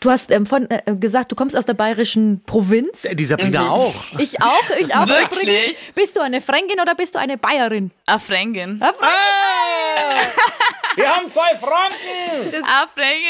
Du 0.00 0.10
hast 0.10 0.30
ähm, 0.30 0.44
von, 0.44 0.68
äh, 0.70 0.82
gesagt, 0.96 1.32
du 1.32 1.36
kommst 1.36 1.56
aus 1.56 1.64
der 1.64 1.72
bayerischen 1.72 2.42
Provinz. 2.44 3.08
Die 3.10 3.24
Sabrina 3.24 3.70
auch. 3.70 3.94
Ich 4.18 4.42
auch, 4.42 4.70
ich 4.78 4.94
auch. 4.94 5.08
Wirklich? 5.08 5.78
Bist 5.94 6.16
du 6.16 6.20
eine 6.20 6.42
Fränkin 6.42 6.78
oder 6.78 6.94
bist 6.94 7.14
du 7.14 7.18
eine 7.18 7.38
Bayerin? 7.38 7.90
Ah, 8.04 8.18
Fränkin. 8.18 8.78
Ah, 8.82 8.92
Fränkin. 8.92 10.34
Wir 10.96 11.08
haben 11.08 11.28
zwei 11.28 11.56
Franken! 11.56 12.64
Ah, 12.64 12.86
Fränkin, 12.86 13.24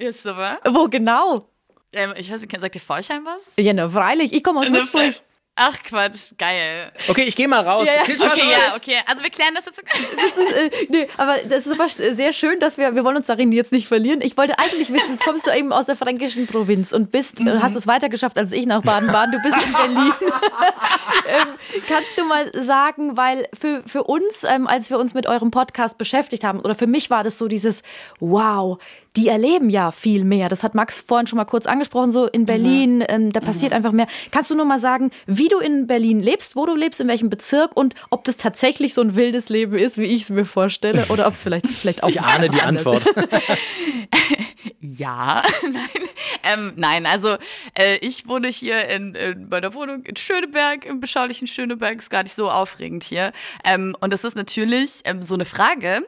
ja, 0.00 0.08
ist 0.08 0.26
aber. 0.26 0.60
Wo 0.64 0.84
genau? 0.88 1.48
Ähm, 1.92 2.14
ich 2.16 2.32
weiß 2.32 2.40
nicht, 2.40 2.60
sagt 2.60 2.74
dir 2.74 2.80
Forchheim 2.80 3.24
was? 3.24 3.42
Ja, 3.56 3.72
na, 3.72 3.88
freilich. 3.88 4.32
Ich 4.32 4.42
komme 4.42 4.60
aus 4.60 4.72
Würzburg. 4.72 5.14
Ach 5.54 5.82
Quatsch, 5.82 6.32
geil. 6.38 6.90
Okay, 7.08 7.24
ich 7.24 7.36
gehe 7.36 7.46
mal 7.46 7.60
raus. 7.60 7.86
Ja, 7.86 7.96
ja. 7.96 8.32
Okay, 8.32 8.50
ja, 8.50 8.74
okay. 8.74 8.96
Also 9.06 9.22
wir 9.22 9.28
klären 9.28 9.54
das 9.54 9.66
jetzt. 9.66 9.78
äh, 9.80 10.70
nee, 10.88 11.06
aber 11.18 11.36
das 11.46 11.66
ist 11.66 11.72
aber 11.78 11.88
sehr 11.88 12.32
schön, 12.32 12.58
dass 12.58 12.78
wir, 12.78 12.94
wir 12.94 13.04
wollen 13.04 13.18
uns 13.18 13.26
darin 13.26 13.52
jetzt 13.52 13.70
nicht 13.70 13.86
verlieren. 13.86 14.22
Ich 14.22 14.38
wollte 14.38 14.58
eigentlich 14.58 14.90
wissen, 14.90 15.10
jetzt 15.10 15.24
kommst 15.24 15.46
du 15.46 15.50
eben 15.50 15.70
aus 15.70 15.84
der 15.84 15.96
fränkischen 15.96 16.46
Provinz 16.46 16.94
und 16.94 17.12
bist, 17.12 17.42
äh, 17.42 17.58
hast 17.60 17.76
es 17.76 17.86
weiter 17.86 18.08
geschafft 18.08 18.38
als 18.38 18.52
ich 18.52 18.64
nach 18.64 18.80
Baden-Baden. 18.80 19.32
Du 19.32 19.42
bist 19.42 19.56
in 19.62 19.72
Berlin. 19.72 20.12
ähm, 21.28 21.48
kannst 21.86 22.16
du 22.16 22.24
mal 22.24 22.50
sagen, 22.54 23.18
weil 23.18 23.46
für, 23.52 23.82
für 23.86 24.04
uns, 24.04 24.44
ähm, 24.44 24.66
als 24.66 24.88
wir 24.88 24.98
uns 24.98 25.12
mit 25.12 25.26
eurem 25.26 25.50
Podcast 25.50 25.98
beschäftigt 25.98 26.44
haben, 26.44 26.60
oder 26.60 26.74
für 26.74 26.86
mich 26.86 27.10
war 27.10 27.24
das 27.24 27.36
so 27.36 27.46
dieses, 27.46 27.82
wow, 28.20 28.78
die 29.16 29.28
erleben 29.28 29.68
ja 29.68 29.92
viel 29.92 30.24
mehr. 30.24 30.48
Das 30.48 30.62
hat 30.62 30.74
Max 30.74 31.00
vorhin 31.00 31.26
schon 31.26 31.36
mal 31.36 31.44
kurz 31.44 31.66
angesprochen, 31.66 32.12
so 32.12 32.26
in 32.26 32.46
Berlin, 32.46 33.04
ähm, 33.08 33.32
da 33.32 33.40
passiert 33.40 33.72
einfach 33.72 33.92
mehr. 33.92 34.06
Kannst 34.30 34.50
du 34.50 34.54
nur 34.54 34.64
mal 34.64 34.78
sagen, 34.78 35.10
wie 35.26 35.48
du 35.48 35.58
in 35.58 35.86
Berlin 35.86 36.22
lebst, 36.22 36.56
wo 36.56 36.64
du 36.64 36.74
lebst, 36.74 37.00
in 37.00 37.08
welchem 37.08 37.28
Bezirk 37.28 37.76
und 37.76 37.94
ob 38.10 38.24
das 38.24 38.36
tatsächlich 38.38 38.94
so 38.94 39.02
ein 39.02 39.14
wildes 39.14 39.48
Leben 39.48 39.76
ist, 39.76 39.98
wie 39.98 40.04
ich 40.04 40.22
es 40.22 40.30
mir 40.30 40.44
vorstelle, 40.44 41.06
oder 41.08 41.26
ob 41.26 41.34
es 41.34 41.42
vielleicht, 41.42 41.66
vielleicht 41.66 42.02
auch 42.02 42.08
Ich 42.08 42.20
ahne 42.20 42.48
die 42.48 42.62
Antwort. 42.62 43.04
Ja, 44.84 45.42
nein. 45.62 46.08
Ähm, 46.42 46.72
nein, 46.76 47.06
also 47.06 47.36
äh, 47.78 47.96
ich 47.98 48.26
wohne 48.26 48.48
hier 48.48 48.88
in, 48.88 49.14
in 49.14 49.48
meiner 49.48 49.74
Wohnung 49.74 50.04
in 50.04 50.16
Schöneberg, 50.16 50.84
im 50.84 51.00
beschaulichen 51.00 51.46
Schöneberg, 51.46 51.98
ist 51.98 52.10
gar 52.10 52.24
nicht 52.24 52.34
so 52.34 52.50
aufregend 52.50 53.04
hier. 53.04 53.32
Ähm, 53.64 53.96
und 54.00 54.12
das 54.12 54.24
ist 54.24 54.34
natürlich 54.34 55.00
ähm, 55.04 55.22
so 55.22 55.34
eine 55.34 55.44
Frage, 55.44 56.04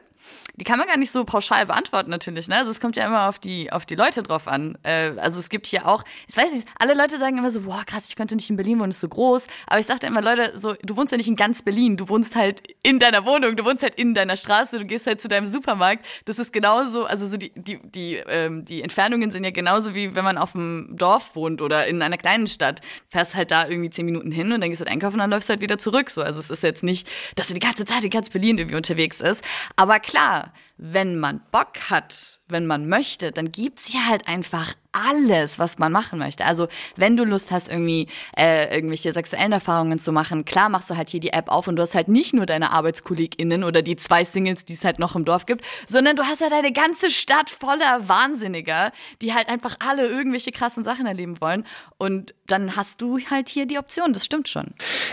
die 0.57 0.63
kann 0.63 0.79
man 0.79 0.87
gar 0.87 0.97
nicht 0.97 1.11
so 1.11 1.25
pauschal 1.25 1.65
beantworten 1.65 2.09
natürlich. 2.09 2.47
Ne? 2.47 2.55
Also 2.55 2.71
es 2.71 2.79
kommt 2.79 2.95
ja 2.95 3.05
immer 3.05 3.27
auf 3.27 3.39
die, 3.39 3.71
auf 3.71 3.85
die 3.85 3.95
Leute 3.95 4.23
drauf 4.23 4.47
an. 4.47 4.77
Äh, 4.83 5.11
also 5.17 5.39
es 5.39 5.49
gibt 5.49 5.67
hier 5.67 5.87
auch, 5.87 6.03
ich 6.27 6.37
weiß 6.37 6.51
nicht, 6.53 6.67
alle 6.79 6.93
Leute 6.93 7.17
sagen 7.17 7.37
immer 7.37 7.51
so, 7.51 7.61
boah 7.61 7.83
krass, 7.85 8.07
ich 8.07 8.15
könnte 8.15 8.35
nicht 8.35 8.49
in 8.49 8.55
Berlin 8.55 8.79
wohnen, 8.79 8.91
ist 8.91 9.01
so 9.01 9.09
groß. 9.09 9.47
Aber 9.67 9.79
ich 9.79 9.85
sagte 9.85 10.07
immer, 10.07 10.21
Leute, 10.21 10.57
so, 10.57 10.75
du 10.81 10.95
wohnst 10.95 11.11
ja 11.11 11.17
nicht 11.17 11.27
in 11.27 11.35
ganz 11.35 11.61
Berlin, 11.61 11.97
du 11.97 12.07
wohnst 12.07 12.35
halt 12.35 12.63
in 12.83 12.99
deiner 12.99 13.25
Wohnung, 13.25 13.55
du 13.55 13.65
wohnst 13.65 13.83
halt 13.83 13.95
in 13.95 14.13
deiner 14.13 14.37
Straße, 14.37 14.79
du 14.79 14.85
gehst 14.85 15.07
halt 15.07 15.19
zu 15.19 15.27
deinem 15.27 15.47
Supermarkt. 15.47 16.05
Das 16.25 16.39
ist 16.39 16.53
genauso, 16.53 17.05
also 17.05 17.27
so 17.27 17.37
die, 17.37 17.51
die, 17.55 17.79
die, 17.83 18.15
ähm, 18.27 18.63
die 18.63 18.81
Entfernungen 18.81 19.31
sind 19.31 19.43
ja 19.43 19.51
genauso 19.51 19.93
wie 19.93 20.15
wenn 20.15 20.23
man 20.23 20.37
auf 20.37 20.53
dem 20.53 20.95
Dorf 20.95 21.35
wohnt 21.35 21.61
oder 21.61 21.87
in 21.87 22.01
einer 22.01 22.17
kleinen 22.17 22.47
Stadt. 22.47 22.81
Fährst 23.09 23.35
halt 23.35 23.51
da 23.51 23.67
irgendwie 23.67 23.89
zehn 23.89 24.05
Minuten 24.05 24.31
hin 24.31 24.51
und 24.53 24.61
dann 24.61 24.69
gehst 24.69 24.79
halt 24.79 24.89
einkaufen 24.89 25.15
und 25.15 25.19
dann 25.19 25.31
läufst 25.31 25.49
halt 25.49 25.61
wieder 25.61 25.77
zurück. 25.77 26.09
So, 26.09 26.21
also 26.21 26.39
es 26.39 26.49
ist 26.49 26.63
jetzt 26.63 26.83
nicht, 26.83 27.07
dass 27.35 27.47
du 27.47 27.53
die 27.53 27.59
ganze 27.59 27.83
Zeit 27.83 28.03
in 28.03 28.09
ganz 28.09 28.29
Berlin 28.29 28.57
irgendwie 28.57 28.77
unterwegs 28.77 29.19
ist. 29.19 29.43
Aber 29.75 29.99
klar, 29.99 30.44
wenn 30.77 31.17
man 31.19 31.41
Bock 31.51 31.89
hat, 31.89 32.39
wenn 32.47 32.65
man 32.65 32.87
möchte, 32.87 33.31
dann 33.31 33.51
gibt's 33.51 33.87
hier 33.87 34.07
halt 34.07 34.27
einfach 34.27 34.75
alles, 34.95 35.59
was 35.59 35.77
man 35.77 35.91
machen 35.91 36.19
möchte. 36.19 36.45
Also 36.45 36.67
wenn 36.95 37.17
du 37.17 37.23
Lust 37.23 37.51
hast, 37.51 37.69
irgendwie 37.69 38.07
äh, 38.37 38.73
irgendwelche 38.73 39.13
sexuellen 39.13 39.51
Erfahrungen 39.51 39.99
zu 39.99 40.11
machen, 40.11 40.45
klar 40.45 40.69
machst 40.69 40.89
du 40.89 40.97
halt 40.97 41.09
hier 41.09 41.19
die 41.19 41.33
App 41.33 41.49
auf 41.49 41.67
und 41.67 41.75
du 41.75 41.81
hast 41.81 41.95
halt 41.95 42.07
nicht 42.07 42.33
nur 42.33 42.45
deine 42.45 42.71
ArbeitskollegInnen 42.71 43.63
oder 43.63 43.81
die 43.81 43.95
zwei 43.95 44.23
Singles, 44.23 44.65
die 44.65 44.73
es 44.73 44.85
halt 44.85 44.99
noch 44.99 45.15
im 45.15 45.25
Dorf 45.25 45.45
gibt, 45.45 45.65
sondern 45.87 46.15
du 46.15 46.23
hast 46.23 46.41
halt 46.41 46.53
eine 46.53 46.71
ganze 46.71 47.11
Stadt 47.11 47.49
voller 47.49 48.07
Wahnsinniger, 48.07 48.91
die 49.21 49.33
halt 49.33 49.49
einfach 49.49 49.77
alle 49.79 50.07
irgendwelche 50.07 50.51
krassen 50.51 50.83
Sachen 50.83 51.05
erleben 51.05 51.41
wollen. 51.41 51.65
Und 51.97 52.33
dann 52.47 52.75
hast 52.75 53.01
du 53.01 53.19
halt 53.29 53.49
hier 53.49 53.65
die 53.65 53.77
Option. 53.77 54.13
Das 54.13 54.23
stimmt 54.25 54.47
schon. 54.47 54.67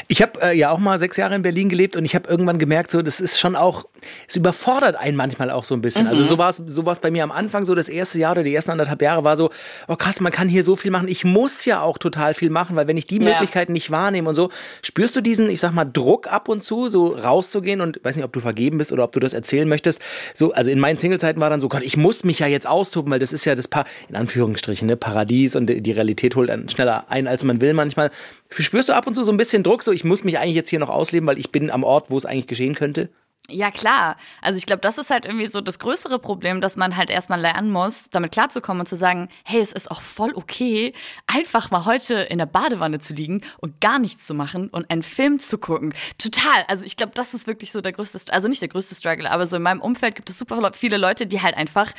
Ich 0.09 0.23
habe 0.23 0.41
äh, 0.43 0.57
ja 0.57 0.71
auch 0.71 0.79
mal 0.79 0.99
sechs 0.99 1.17
Jahre 1.17 1.35
in 1.35 1.43
Berlin 1.43 1.69
gelebt 1.69 1.97
und 1.97 2.05
ich 2.05 2.15
habe 2.15 2.29
irgendwann 2.29 2.59
gemerkt, 2.59 2.91
so 2.91 3.03
das 3.03 3.21
ist 3.21 3.41
schon 3.41 3.57
auch, 3.57 3.85
es 4.29 4.37
überfordert 4.37 4.97
einen 4.97 5.17
manchmal 5.17 5.51
auch 5.51 5.65
so 5.65 5.75
ein 5.75 5.83
bisschen. 5.83 6.07
Also 6.07 6.17
mhm. 6.17 6.23
Also 6.23 6.35
so 6.35 6.39
war 6.39 6.51
es 6.51 6.57
so 6.57 6.87
war's 6.87 7.01
bei 7.01 7.11
mir 7.11 7.25
am 7.25 7.33
Anfang, 7.33 7.65
so 7.65 7.75
das 7.75 7.89
erste 7.89 8.19
Jahr 8.19 8.33
oder 8.33 8.45
die 8.45 8.55
ersten 8.55 8.71
anderthalb 8.71 9.03
Jahre 9.03 9.25
war 9.25 9.37
so, 9.37 9.51
oh 9.89 9.97
krass, 9.97 10.21
man 10.21 10.33
kann 10.33 10.49
hier 10.49 10.65
so 10.65 10.77
viel 10.77 10.91
machen. 10.91 11.09
Ich 11.09 11.25
muss 11.25 11.65
ja 11.65 11.83
auch 11.83 11.99
total 11.99 12.35
viel 12.35 12.51
machen, 12.51 12.77
weil 12.77 12.89
wenn 12.89 12.97
ich 12.97 13.07
die 13.07 13.19
ja. 13.19 13.31
Möglichkeiten 13.31 13.73
nicht 13.73 13.91
wahrnehme 13.91 14.29
und 14.29 14.35
so, 14.35 14.51
spürst 14.83 15.17
du 15.17 15.21
diesen, 15.21 15.49
ich 15.51 15.61
sag 15.61 15.73
mal, 15.73 15.85
Druck 15.85 16.33
ab 16.33 16.49
und 16.49 16.63
zu, 16.63 16.89
so 16.89 17.09
rauszugehen 17.09 17.81
und 17.81 18.01
weiß 18.03 18.17
nicht, 18.17 18.25
ob 18.25 18.33
du 18.33 18.41
vergeben 18.41 18.79
bist 18.79 18.93
oder 18.93 19.05
ob 19.05 19.13
du 19.13 19.21
das 19.21 19.35
erzählen 19.35 19.69
möchtest. 19.69 20.01
So, 20.35 20.53
also 20.53 20.71
in 20.71 20.79
meinen 20.79 20.99
Singlezeiten 20.99 21.41
war 21.41 21.51
dann 21.51 21.61
so, 21.61 21.69
Gott, 21.69 21.83
ich 21.83 21.97
muss 21.97 22.25
mich 22.25 22.39
ja 22.39 22.47
jetzt 22.47 22.67
austoben, 22.67 23.11
weil 23.11 23.19
das 23.19 23.33
ist 23.33 23.45
ja 23.45 23.55
das 23.55 23.69
pa 23.69 23.85
in 24.09 24.17
Anführungsstrichen, 24.17 24.87
ne, 24.87 24.97
Paradies 24.97 25.57
und 25.57 25.67
die 25.67 25.93
Realität 25.93 26.37
holt 26.37 26.49
dann 26.49 26.69
schneller 26.69 27.07
ein, 27.09 27.27
als 27.27 27.45
man 27.45 27.61
will 27.61 27.75
manchmal. 27.75 28.11
Spürst 28.51 28.89
du 28.89 28.95
ab 28.95 29.07
und 29.07 29.15
zu 29.15 29.25
so 29.25 29.33
ein 29.33 29.37
bisschen 29.37 29.63
Druck, 29.63 29.83
so 29.83 29.93
ich 29.93 30.05
muss 30.05 30.25
mich 30.25 30.39
eigentlich 30.39 30.57
jetzt 30.57 30.71
hier 30.71 30.79
noch 30.79 30.91
ausleben, 30.91 31.27
weil 31.27 31.39
ich 31.39 31.51
bin 31.51 31.71
am 31.71 31.85
Ort, 31.85 32.11
wo 32.11 32.17
es 32.17 32.27
eigentlich 32.27 32.47
geschehen 32.47 32.75
könnte? 32.75 33.09
Ja, 33.51 33.73
klar. 33.73 34.17
Also 34.41 34.57
ich 34.57 34.67
glaube, 34.67 34.81
das 34.83 34.99
ist 34.99 35.11
halt 35.11 35.25
irgendwie 35.25 35.49
so 35.49 35.61
das 35.61 35.81
größere 35.81 36.21
Problem, 36.21 36.61
dass 36.61 36.77
man 36.77 36.97
halt 36.97 37.11
erstmal 37.11 37.41
lernen 37.41 37.73
muss, 37.73 38.09
damit 38.11 38.31
klarzukommen 38.31 38.81
und 38.81 38.87
zu 38.87 38.95
sagen, 38.95 39.29
hey, 39.45 39.61
es 39.61 39.73
ist 39.73 39.91
auch 39.91 40.01
voll 40.01 40.33
okay, 40.37 40.95
einfach 41.27 41.73
mal 41.73 41.85
heute 41.85 42.15
in 42.15 42.39
der 42.39 42.47
Badewanne 42.47 43.01
zu 43.01 43.15
liegen 43.15 43.43
und 43.59 43.81
gar 43.81 43.99
nichts 43.99 44.27
zu 44.27 44.35
machen 44.35 44.69
und 44.69 44.89
einen 44.91 45.03
Film 45.03 45.41
zu 45.41 45.59
gucken. 45.59 45.93
Total. 46.19 46.65
Also 46.69 46.85
ich 46.85 46.97
glaube, 46.97 47.13
das 47.17 47.35
ist 47.35 47.49
wirklich 47.49 47.73
so 47.73 47.81
der 47.81 47.93
größte, 47.93 48.33
also 48.33 48.47
nicht 48.47 48.63
der 48.63 48.69
größte 48.69 48.95
Struggle, 48.95 49.29
aber 49.29 49.47
so 49.49 49.57
in 49.57 49.63
meinem 49.63 49.81
Umfeld 49.81 50.15
gibt 50.15 50.31
es 50.31 50.39
super 50.39 50.71
viele 50.73 50.97
Leute, 50.97 51.27
die 51.27 51.43
halt 51.43 51.57
einfach 51.57 51.93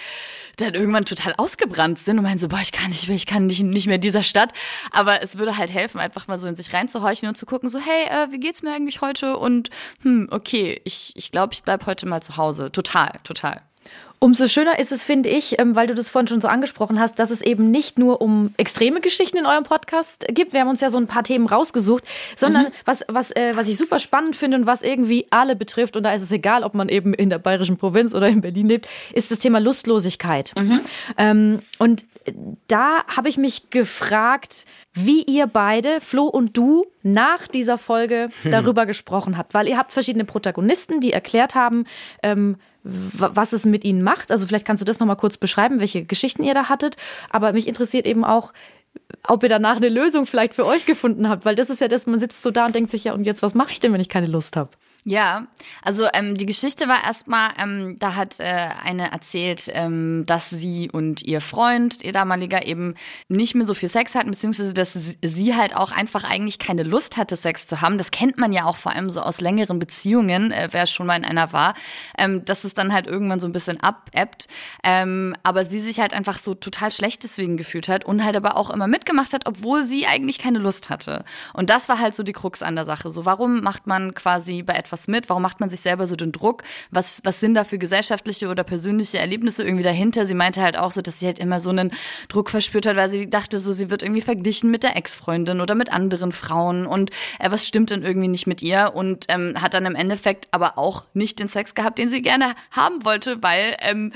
dann 0.55 0.75
irgendwann 0.75 1.05
total 1.05 1.33
ausgebrannt 1.37 1.99
sind 1.99 2.19
und 2.19 2.23
meinen 2.23 2.39
so, 2.39 2.47
boah, 2.47 2.61
ich 2.61 2.71
kann 2.71 2.89
nicht 2.89 3.07
mehr, 3.07 3.17
ich 3.17 3.25
kann 3.25 3.47
nicht, 3.47 3.63
nicht 3.63 3.87
mehr 3.87 3.95
in 3.95 4.01
dieser 4.01 4.23
Stadt. 4.23 4.53
Aber 4.91 5.21
es 5.21 5.37
würde 5.37 5.57
halt 5.57 5.71
helfen, 5.73 5.99
einfach 5.99 6.27
mal 6.27 6.37
so 6.37 6.47
in 6.47 6.55
sich 6.55 6.73
reinzuhorchen 6.73 7.27
und 7.27 7.35
zu 7.35 7.45
gucken, 7.45 7.69
so, 7.69 7.79
hey, 7.79 8.05
äh, 8.05 8.31
wie 8.31 8.39
geht's 8.39 8.61
mir 8.61 8.73
eigentlich 8.73 9.01
heute? 9.01 9.37
Und 9.37 9.71
hm, 10.03 10.29
okay, 10.31 10.79
ich, 10.85 11.11
ich 11.15 11.32
glaube, 11.33 11.53
ich 11.53 11.63
bleibe 11.63 11.87
heute 11.87 12.05
mal 12.05 12.21
zu 12.21 12.37
Hause. 12.37 12.71
Total, 12.71 13.11
total. 13.23 13.61
Umso 14.23 14.47
schöner 14.47 14.79
ist 14.79 14.93
es, 14.93 15.03
finde 15.03 15.27
ich, 15.27 15.59
ähm, 15.59 15.75
weil 15.75 15.85
du 15.85 15.93
das 15.93 16.09
vorhin 16.09 16.29
schon 16.29 16.39
so 16.39 16.47
angesprochen 16.47 16.97
hast, 16.97 17.19
dass 17.19 17.29
es 17.29 17.41
eben 17.41 17.71
nicht 17.71 17.99
nur 17.99 18.21
um 18.21 18.53
extreme 18.55 19.01
Geschichten 19.01 19.35
in 19.35 19.45
eurem 19.45 19.65
Podcast 19.65 20.25
gibt. 20.29 20.53
Wir 20.53 20.61
haben 20.61 20.69
uns 20.69 20.79
ja 20.79 20.89
so 20.89 20.97
ein 20.97 21.07
paar 21.07 21.25
Themen 21.25 21.45
rausgesucht, 21.45 22.05
sondern 22.37 22.67
mhm. 22.67 22.71
was, 22.85 23.03
was, 23.09 23.31
äh, 23.31 23.51
was 23.55 23.67
ich 23.67 23.77
super 23.77 23.99
spannend 23.99 24.37
finde 24.37 24.55
und 24.55 24.65
was 24.65 24.81
irgendwie 24.81 25.27
alle 25.29 25.57
betrifft, 25.57 25.97
und 25.97 26.03
da 26.03 26.13
ist 26.13 26.21
es 26.21 26.31
egal, 26.31 26.63
ob 26.63 26.73
man 26.73 26.87
eben 26.87 27.13
in 27.13 27.29
der 27.29 27.37
bayerischen 27.37 27.75
Provinz 27.75 28.15
oder 28.15 28.29
in 28.29 28.39
Berlin 28.39 28.69
lebt, 28.69 28.87
ist 29.11 29.29
das 29.29 29.39
Thema 29.39 29.59
Lustlosigkeit. 29.59 30.53
Mhm. 30.57 30.79
Ähm, 31.17 31.61
und 31.77 32.05
da 32.69 33.03
habe 33.07 33.27
ich 33.27 33.35
mich 33.35 33.71
gefragt, 33.71 34.65
wie 34.93 35.23
ihr 35.23 35.47
beide, 35.47 35.99
Flo 35.99 36.27
und 36.27 36.55
du, 36.55 36.85
nach 37.01 37.47
dieser 37.47 37.77
Folge 37.77 38.29
hm. 38.43 38.51
darüber 38.51 38.85
gesprochen 38.85 39.37
habt. 39.37 39.53
Weil 39.53 39.67
ihr 39.67 39.77
habt 39.77 39.91
verschiedene 39.91 40.23
Protagonisten, 40.23 41.01
die 41.01 41.11
erklärt 41.11 41.55
haben, 41.55 41.85
ähm, 42.21 42.55
was 42.83 43.53
es 43.53 43.65
mit 43.65 43.85
ihnen 43.85 44.03
macht. 44.03 44.12
Also 44.29 44.47
vielleicht 44.47 44.65
kannst 44.65 44.81
du 44.81 44.85
das 44.85 44.99
nochmal 44.99 45.15
kurz 45.15 45.37
beschreiben, 45.37 45.79
welche 45.79 46.03
Geschichten 46.03 46.43
ihr 46.43 46.53
da 46.53 46.69
hattet. 46.69 46.97
Aber 47.29 47.53
mich 47.53 47.67
interessiert 47.67 48.05
eben 48.05 48.23
auch, 48.23 48.53
ob 49.27 49.43
ihr 49.43 49.49
danach 49.49 49.77
eine 49.77 49.89
Lösung 49.89 50.25
vielleicht 50.25 50.53
für 50.53 50.65
euch 50.65 50.85
gefunden 50.85 51.29
habt. 51.29 51.45
Weil 51.45 51.55
das 51.55 51.69
ist 51.69 51.81
ja 51.81 51.87
das, 51.87 52.07
man 52.07 52.19
sitzt 52.19 52.43
so 52.43 52.51
da 52.51 52.65
und 52.65 52.75
denkt 52.75 52.91
sich, 52.91 53.05
ja, 53.05 53.13
und 53.13 53.25
jetzt, 53.25 53.41
was 53.41 53.53
mache 53.53 53.71
ich 53.71 53.79
denn, 53.79 53.93
wenn 53.93 54.01
ich 54.01 54.09
keine 54.09 54.27
Lust 54.27 54.55
habe? 54.55 54.69
Ja, 55.05 55.47
also 55.81 56.07
ähm, 56.13 56.37
die 56.37 56.45
Geschichte 56.45 56.87
war 56.87 57.03
erstmal, 57.03 57.49
ähm, 57.61 57.97
da 57.99 58.15
hat 58.15 58.39
äh, 58.39 58.69
eine 58.85 59.11
erzählt, 59.11 59.69
ähm, 59.73 60.23
dass 60.25 60.49
sie 60.49 60.89
und 60.91 61.21
ihr 61.23 61.41
Freund, 61.41 62.01
ihr 62.01 62.13
damaliger, 62.13 62.65
eben 62.65 62.95
nicht 63.27 63.53
mehr 63.53 63.65
so 63.65 63.73
viel 63.73 63.89
Sex 63.89 64.15
hatten, 64.15 64.31
beziehungsweise 64.31 64.71
dass 64.71 64.97
sie 65.21 65.55
halt 65.55 65.75
auch 65.75 65.91
einfach 65.91 66.23
eigentlich 66.23 66.57
keine 66.57 66.83
Lust 66.83 67.17
hatte, 67.17 67.35
Sex 67.35 67.67
zu 67.67 67.81
haben. 67.81 67.97
Das 67.97 68.11
kennt 68.11 68.37
man 68.37 68.53
ja 68.53 68.63
auch 68.63 68.77
vor 68.77 68.93
allem 68.93 69.09
so 69.09 69.19
aus 69.19 69.41
längeren 69.41 69.77
Beziehungen, 69.77 70.53
äh, 70.53 70.69
wer 70.71 70.87
schon 70.87 71.05
mal 71.05 71.17
in 71.17 71.25
einer 71.25 71.51
war, 71.51 71.73
ähm, 72.17 72.45
dass 72.45 72.63
es 72.63 72.73
dann 72.73 72.93
halt 72.93 73.05
irgendwann 73.05 73.41
so 73.41 73.47
ein 73.47 73.51
bisschen 73.51 73.83
abebbt. 73.83 74.47
Ähm, 74.85 75.35
aber 75.43 75.65
sie 75.65 75.81
sich 75.81 75.99
halt 75.99 76.13
einfach 76.13 76.39
so 76.39 76.53
total 76.53 76.91
schlecht 76.91 77.23
deswegen 77.23 77.57
gefühlt 77.57 77.89
hat 77.89 78.05
und 78.05 78.23
halt 78.23 78.37
aber 78.37 78.55
auch 78.55 78.69
immer 78.69 78.87
mitgemacht 78.87 79.33
hat, 79.33 79.47
obwohl 79.47 79.83
sie 79.83 80.07
eigentlich 80.07 80.39
keine 80.39 80.59
Lust 80.59 80.89
hatte. 80.89 81.25
Und 81.53 81.69
das 81.69 81.89
war 81.89 81.99
halt 81.99 82.15
so 82.15 82.23
die 82.23 82.31
Krux 82.31 82.61
an 82.61 82.77
der 82.77 82.85
Sache. 82.85 83.11
So, 83.11 83.25
warum 83.25 83.59
macht 83.59 83.85
man 83.85 84.13
quasi 84.13 84.63
bei 84.63 84.75
etwas 84.75 84.92
was 84.93 85.09
mit? 85.09 85.27
Warum 85.27 85.43
macht 85.43 85.59
man 85.59 85.69
sich 85.69 85.81
selber 85.81 86.07
so 86.07 86.15
den 86.15 86.31
Druck? 86.31 86.63
Was, 86.91 87.19
was 87.25 87.41
sind 87.41 87.55
da 87.55 87.65
für 87.65 87.77
gesellschaftliche 87.77 88.47
oder 88.47 88.63
persönliche 88.63 89.17
Erlebnisse 89.17 89.63
irgendwie 89.63 89.83
dahinter? 89.83 90.25
Sie 90.25 90.33
meinte 90.33 90.61
halt 90.61 90.77
auch 90.77 90.91
so, 90.91 91.01
dass 91.01 91.19
sie 91.19 91.25
halt 91.25 91.39
immer 91.39 91.59
so 91.59 91.69
einen 91.69 91.91
Druck 92.29 92.49
verspürt 92.49 92.85
hat, 92.85 92.95
weil 92.95 93.09
sie 93.09 93.29
dachte 93.29 93.59
so, 93.59 93.73
sie 93.73 93.89
wird 93.89 94.03
irgendwie 94.03 94.21
verglichen 94.21 94.71
mit 94.71 94.83
der 94.83 94.95
Ex-Freundin 94.95 95.59
oder 95.59 95.75
mit 95.75 95.91
anderen 95.91 96.31
Frauen 96.31 96.85
und 96.85 97.09
äh, 97.39 97.51
was 97.51 97.67
stimmt 97.67 97.89
denn 97.89 98.03
irgendwie 98.03 98.29
nicht 98.29 98.47
mit 98.47 98.61
ihr 98.61 98.91
und 98.93 99.25
ähm, 99.27 99.55
hat 99.59 99.73
dann 99.73 99.85
im 99.85 99.95
Endeffekt 99.95 100.47
aber 100.51 100.77
auch 100.77 101.05
nicht 101.13 101.39
den 101.39 101.47
Sex 101.49 101.75
gehabt, 101.75 101.97
den 101.97 102.09
sie 102.09 102.21
gerne 102.21 102.53
haben 102.71 103.03
wollte, 103.03 103.41
weil 103.41 103.75
ähm, 103.81 104.13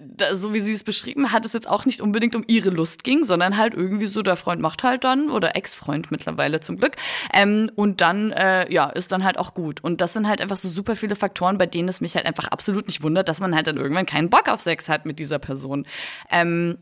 da, 0.00 0.34
so 0.34 0.54
wie 0.54 0.60
sie 0.60 0.72
es 0.72 0.84
beschrieben 0.84 1.32
hat, 1.32 1.44
es 1.44 1.52
jetzt 1.52 1.68
auch 1.68 1.86
nicht 1.86 2.00
unbedingt 2.00 2.34
um 2.34 2.44
ihre 2.46 2.70
Lust 2.70 3.04
ging, 3.04 3.24
sondern 3.24 3.56
halt 3.56 3.74
irgendwie 3.74 4.06
so, 4.06 4.22
der 4.22 4.36
Freund 4.36 4.60
macht 4.60 4.82
halt 4.82 5.04
dann, 5.04 5.30
oder 5.30 5.56
Ex-Freund 5.56 6.10
mittlerweile 6.10 6.60
zum 6.60 6.78
Glück, 6.78 6.96
ähm, 7.32 7.70
und 7.74 8.00
dann, 8.00 8.32
äh, 8.32 8.70
ja, 8.72 8.90
ist 8.90 9.12
dann 9.12 9.24
halt 9.24 9.38
auch 9.38 9.54
gut. 9.54 9.82
Und 9.82 10.00
das 10.00 10.12
sind 10.12 10.28
halt 10.28 10.40
einfach 10.40 10.56
so 10.56 10.68
super 10.68 10.96
viele 10.96 11.16
Faktoren, 11.16 11.58
bei 11.58 11.66
denen 11.66 11.88
es 11.88 12.00
mich 12.00 12.14
halt 12.14 12.26
einfach 12.26 12.48
absolut 12.48 12.86
nicht 12.86 13.02
wundert, 13.02 13.28
dass 13.28 13.40
man 13.40 13.54
halt 13.54 13.66
dann 13.66 13.76
irgendwann 13.76 14.06
keinen 14.06 14.30
Bock 14.30 14.48
auf 14.48 14.60
Sex 14.60 14.88
hat 14.88 15.06
mit 15.06 15.18
dieser 15.18 15.38
Person. 15.38 15.86
Ähm, 16.30 16.78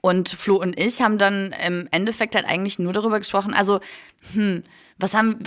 und 0.00 0.28
Flo 0.28 0.56
und 0.56 0.78
ich 0.78 1.00
haben 1.00 1.16
dann 1.16 1.54
im 1.66 1.88
Endeffekt 1.90 2.34
halt 2.34 2.44
eigentlich 2.46 2.78
nur 2.78 2.92
darüber 2.92 3.18
gesprochen, 3.18 3.54
also, 3.54 3.80
hm, 4.34 4.62
was 4.98 5.14
haben 5.14 5.38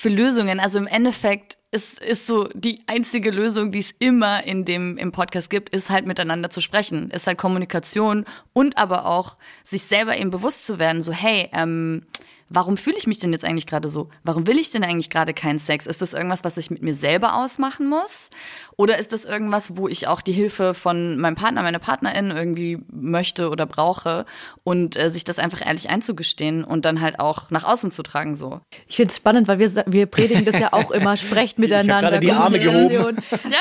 für 0.00 0.08
Lösungen? 0.08 0.60
Also 0.60 0.78
im 0.78 0.86
Endeffekt 0.86 1.58
ist, 1.72 2.00
ist 2.00 2.26
so 2.26 2.48
die 2.54 2.80
einzige 2.86 3.30
Lösung, 3.30 3.70
die 3.70 3.80
es 3.80 3.92
immer 3.98 4.44
in 4.44 4.64
dem, 4.64 4.96
im 4.96 5.12
Podcast 5.12 5.50
gibt, 5.50 5.68
ist 5.68 5.90
halt 5.90 6.06
miteinander 6.06 6.48
zu 6.48 6.62
sprechen, 6.62 7.10
ist 7.10 7.26
halt 7.26 7.36
Kommunikation 7.36 8.24
und 8.54 8.78
aber 8.78 9.04
auch 9.04 9.36
sich 9.62 9.82
selber 9.82 10.16
eben 10.16 10.30
bewusst 10.30 10.64
zu 10.64 10.78
werden, 10.78 11.02
so 11.02 11.12
hey, 11.12 11.50
ähm, 11.52 12.06
warum 12.50 12.76
fühle 12.76 12.96
ich 12.98 13.06
mich 13.06 13.20
denn 13.20 13.32
jetzt 13.32 13.44
eigentlich 13.44 13.66
gerade 13.66 13.88
so? 13.88 14.08
Warum 14.24 14.46
will 14.46 14.58
ich 14.58 14.70
denn 14.70 14.82
eigentlich 14.84 15.08
gerade 15.08 15.32
keinen 15.32 15.60
Sex? 15.60 15.86
Ist 15.86 16.02
das 16.02 16.12
irgendwas, 16.12 16.44
was 16.44 16.56
ich 16.56 16.70
mit 16.70 16.82
mir 16.82 16.94
selber 16.94 17.36
ausmachen 17.36 17.88
muss? 17.88 18.28
Oder 18.76 18.98
ist 18.98 19.12
das 19.12 19.24
irgendwas, 19.24 19.76
wo 19.76 19.88
ich 19.88 20.08
auch 20.08 20.20
die 20.20 20.32
Hilfe 20.32 20.74
von 20.74 21.18
meinem 21.18 21.36
Partner, 21.36 21.62
meiner 21.62 21.78
Partnerin 21.78 22.30
irgendwie 22.30 22.78
möchte 22.90 23.50
oder 23.50 23.66
brauche 23.66 24.26
und 24.64 24.96
äh, 24.96 25.10
sich 25.10 25.24
das 25.24 25.38
einfach 25.38 25.64
ehrlich 25.64 25.90
einzugestehen 25.90 26.64
und 26.64 26.84
dann 26.84 27.00
halt 27.00 27.20
auch 27.20 27.50
nach 27.50 27.64
außen 27.64 27.92
zu 27.92 28.02
tragen 28.02 28.34
so? 28.34 28.60
Ich 28.88 28.96
finde 28.96 29.10
es 29.10 29.16
spannend, 29.16 29.46
weil 29.46 29.58
wir, 29.58 29.84
wir 29.86 30.06
predigen 30.06 30.44
das 30.44 30.58
ja 30.58 30.72
auch 30.72 30.90
immer, 30.90 31.16
sprecht 31.16 31.58
miteinander. 31.58 32.14
Ich 32.14 32.20
die 32.20 32.32
Arme 32.32 32.58
gehoben. 32.58 33.16
Ja. 33.50 33.58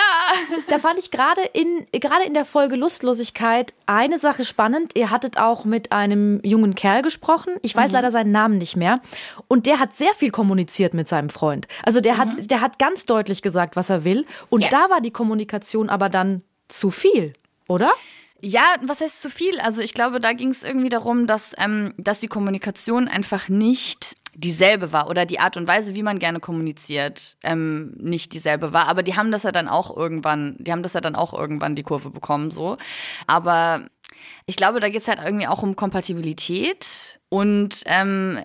Da 0.69 0.77
fand 0.77 0.99
ich 0.99 1.11
gerade 1.11 1.41
in, 1.53 1.85
gerade 1.91 2.23
in 2.25 2.33
der 2.33 2.45
Folge 2.45 2.75
Lustlosigkeit 2.75 3.73
eine 3.85 4.17
Sache 4.17 4.45
spannend. 4.45 4.93
Ihr 4.95 5.09
hattet 5.09 5.37
auch 5.37 5.65
mit 5.65 5.91
einem 5.91 6.39
jungen 6.43 6.75
Kerl 6.75 7.01
gesprochen. 7.01 7.53
Ich 7.61 7.75
weiß 7.75 7.89
mhm. 7.89 7.95
leider 7.95 8.11
seinen 8.11 8.31
Namen 8.31 8.57
nicht 8.57 8.75
mehr. 8.75 8.78
Und 9.47 9.65
der 9.65 9.79
hat 9.79 9.95
sehr 9.95 10.13
viel 10.13 10.31
kommuniziert 10.31 10.93
mit 10.93 11.07
seinem 11.07 11.29
Freund. 11.29 11.67
Also 11.83 12.01
der, 12.01 12.15
mhm. 12.15 12.17
hat, 12.19 12.51
der 12.51 12.61
hat 12.61 12.79
ganz 12.79 13.05
deutlich 13.05 13.41
gesagt, 13.41 13.75
was 13.75 13.89
er 13.89 14.03
will. 14.03 14.25
Und 14.49 14.61
ja. 14.61 14.69
da 14.69 14.89
war 14.89 15.01
die 15.01 15.11
Kommunikation 15.11 15.89
aber 15.89 16.09
dann 16.09 16.43
zu 16.67 16.91
viel, 16.91 17.33
oder? 17.67 17.91
Ja, 18.41 18.63
was 18.81 19.01
heißt 19.01 19.21
zu 19.21 19.29
viel? 19.29 19.59
Also 19.59 19.81
ich 19.81 19.93
glaube, 19.93 20.21
da 20.21 20.31
ging 20.31 20.49
es 20.49 20.63
irgendwie 20.63 20.89
darum, 20.89 21.27
dass, 21.27 21.51
ähm, 21.57 21.93
dass 21.97 22.19
die 22.19 22.27
Kommunikation 22.27 23.07
einfach 23.07 23.49
nicht 23.49 24.15
dieselbe 24.33 24.93
war 24.93 25.09
oder 25.09 25.25
die 25.25 25.39
Art 25.39 25.57
und 25.57 25.67
Weise, 25.67 25.95
wie 25.95 26.03
man 26.03 26.19
gerne 26.19 26.39
kommuniziert, 26.39 27.35
ähm, 27.43 27.93
nicht 27.97 28.33
dieselbe 28.33 28.71
war. 28.71 28.87
Aber 28.87 29.03
die 29.03 29.15
haben 29.15 29.31
das 29.31 29.43
ja 29.43 29.51
dann 29.51 29.67
auch 29.67 29.95
irgendwann, 29.95 30.55
die 30.59 30.71
haben 30.71 30.83
das 30.83 30.93
ja 30.93 31.01
dann 31.01 31.15
auch 31.15 31.33
irgendwann 31.33 31.75
die 31.75 31.83
Kurve 31.83 32.09
bekommen, 32.09 32.51
so. 32.51 32.77
Aber 33.27 33.81
ich 34.45 34.55
glaube, 34.55 34.79
da 34.79 34.89
geht 34.89 35.01
es 35.01 35.07
halt 35.07 35.19
irgendwie 35.23 35.47
auch 35.47 35.61
um 35.61 35.75
Kompatibilität 35.75 37.18
und 37.29 37.83
ähm, 37.85 38.39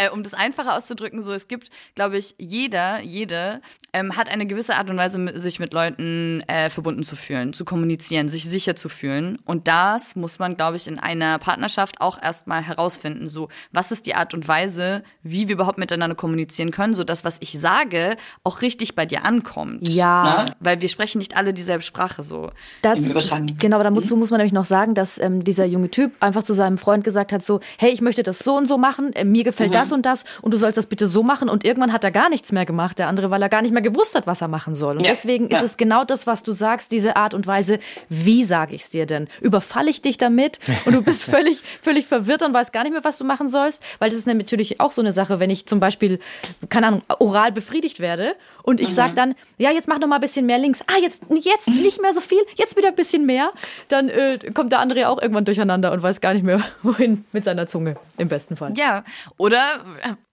äh, 0.00 0.08
um 0.08 0.22
das 0.22 0.34
einfacher 0.34 0.76
auszudrücken, 0.76 1.22
so 1.22 1.32
es 1.32 1.46
gibt, 1.46 1.70
glaube 1.94 2.16
ich, 2.16 2.34
jeder, 2.38 3.00
jede 3.00 3.60
ähm, 3.92 4.16
hat 4.16 4.30
eine 4.30 4.46
gewisse 4.46 4.76
Art 4.76 4.88
und 4.88 4.96
Weise, 4.96 5.38
sich 5.38 5.58
mit 5.58 5.72
Leuten 5.72 6.42
äh, 6.46 6.70
verbunden 6.70 7.02
zu 7.02 7.16
fühlen, 7.16 7.52
zu 7.52 7.64
kommunizieren, 7.64 8.28
sich 8.28 8.44
sicher 8.44 8.76
zu 8.76 8.88
fühlen. 8.88 9.38
Und 9.44 9.68
das 9.68 10.16
muss 10.16 10.38
man, 10.38 10.56
glaube 10.56 10.76
ich, 10.76 10.86
in 10.86 10.98
einer 10.98 11.38
Partnerschaft 11.38 12.00
auch 12.00 12.20
erstmal 12.22 12.62
herausfinden. 12.62 13.28
So, 13.28 13.48
was 13.72 13.90
ist 13.90 14.06
die 14.06 14.14
Art 14.14 14.32
und 14.32 14.48
Weise, 14.48 15.02
wie 15.22 15.48
wir 15.48 15.54
überhaupt 15.54 15.78
miteinander 15.78 16.16
kommunizieren 16.16 16.70
können, 16.70 16.94
so 16.94 17.04
dass 17.04 17.24
was 17.24 17.36
ich 17.40 17.58
sage 17.58 18.16
auch 18.44 18.62
richtig 18.62 18.94
bei 18.94 19.04
dir 19.04 19.24
ankommt. 19.24 19.86
Ja. 19.86 20.44
Ne? 20.44 20.54
Weil 20.60 20.80
wir 20.80 20.88
sprechen 20.88 21.18
nicht 21.18 21.36
alle 21.36 21.52
dieselbe 21.52 21.82
Sprache 21.82 22.22
so. 22.22 22.50
Dazu, 22.82 23.12
genau, 23.58 23.82
dazu 23.82 24.16
muss 24.16 24.30
man 24.30 24.38
nämlich 24.38 24.52
noch 24.52 24.64
sagen, 24.64 24.94
dass 24.94 25.18
ähm, 25.18 25.44
dieser 25.44 25.66
junge 25.66 25.90
Typ 25.90 26.12
einfach 26.20 26.42
zu 26.42 26.54
seinem 26.54 26.78
Freund 26.78 27.04
gesagt 27.04 27.32
hat, 27.32 27.44
so, 27.44 27.60
hey, 27.78 27.90
ich 27.90 28.00
möchte 28.00 28.22
das 28.22 28.38
so 28.38 28.56
und 28.56 28.66
so 28.66 28.78
machen, 28.78 29.12
äh, 29.12 29.24
mir 29.24 29.44
gefällt 29.44 29.70
mhm. 29.70 29.74
das 29.74 29.89
und 29.92 30.06
das 30.06 30.24
und 30.42 30.52
du 30.52 30.58
sollst 30.58 30.76
das 30.76 30.86
bitte 30.86 31.06
so 31.06 31.22
machen. 31.22 31.48
Und 31.48 31.64
irgendwann 31.64 31.92
hat 31.92 32.04
er 32.04 32.10
gar 32.10 32.28
nichts 32.28 32.52
mehr 32.52 32.66
gemacht, 32.66 32.98
der 32.98 33.08
andere, 33.08 33.30
weil 33.30 33.42
er 33.42 33.48
gar 33.48 33.62
nicht 33.62 33.72
mehr 33.72 33.82
gewusst 33.82 34.14
hat, 34.14 34.26
was 34.26 34.40
er 34.40 34.48
machen 34.48 34.74
soll. 34.74 34.96
Und 34.96 35.04
ja. 35.04 35.10
deswegen 35.10 35.48
ja. 35.48 35.56
ist 35.56 35.62
es 35.62 35.76
genau 35.76 36.04
das, 36.04 36.26
was 36.26 36.42
du 36.42 36.52
sagst, 36.52 36.92
diese 36.92 37.16
Art 37.16 37.34
und 37.34 37.46
Weise, 37.46 37.78
wie 38.08 38.44
sage 38.44 38.74
ich 38.74 38.82
es 38.82 38.90
dir 38.90 39.06
denn? 39.06 39.28
Überfalle 39.40 39.90
ich 39.90 40.02
dich 40.02 40.18
damit 40.18 40.58
und 40.84 40.94
du 40.94 41.02
bist 41.02 41.24
völlig, 41.30 41.62
völlig 41.82 42.06
verwirrt 42.06 42.42
und 42.42 42.54
weißt 42.54 42.72
gar 42.72 42.84
nicht 42.84 42.92
mehr, 42.92 43.04
was 43.04 43.18
du 43.18 43.24
machen 43.24 43.48
sollst? 43.48 43.82
Weil 43.98 44.10
das 44.10 44.18
ist 44.18 44.26
natürlich 44.26 44.80
auch 44.80 44.92
so 44.92 45.02
eine 45.02 45.12
Sache, 45.12 45.40
wenn 45.40 45.50
ich 45.50 45.66
zum 45.66 45.80
Beispiel, 45.80 46.20
keine 46.68 46.88
Ahnung, 46.88 47.02
oral 47.18 47.52
befriedigt 47.52 48.00
werde 48.00 48.34
und 48.62 48.80
ich 48.80 48.90
mhm. 48.90 48.94
sage 48.94 49.14
dann, 49.14 49.34
ja, 49.58 49.70
jetzt 49.70 49.88
mach 49.88 49.98
noch 49.98 50.08
mal 50.08 50.16
ein 50.16 50.20
bisschen 50.20 50.46
mehr 50.46 50.58
links. 50.58 50.82
Ah, 50.86 50.98
jetzt, 51.00 51.22
jetzt 51.28 51.68
nicht 51.68 52.00
mehr 52.00 52.12
so 52.12 52.20
viel, 52.20 52.40
jetzt 52.56 52.76
wieder 52.76 52.88
ein 52.88 52.94
bisschen 52.94 53.26
mehr. 53.26 53.52
Dann 53.88 54.08
äh, 54.08 54.38
kommt 54.54 54.72
der 54.72 54.80
andere 54.80 55.08
auch 55.08 55.20
irgendwann 55.20 55.44
durcheinander 55.44 55.92
und 55.92 56.02
weiß 56.02 56.20
gar 56.20 56.34
nicht 56.34 56.44
mehr, 56.44 56.62
wohin 56.82 57.24
mit 57.32 57.44
seiner 57.44 57.66
Zunge, 57.66 57.96
im 58.18 58.28
besten 58.28 58.56
Fall. 58.56 58.72
Ja, 58.76 59.04
oder 59.36 59.60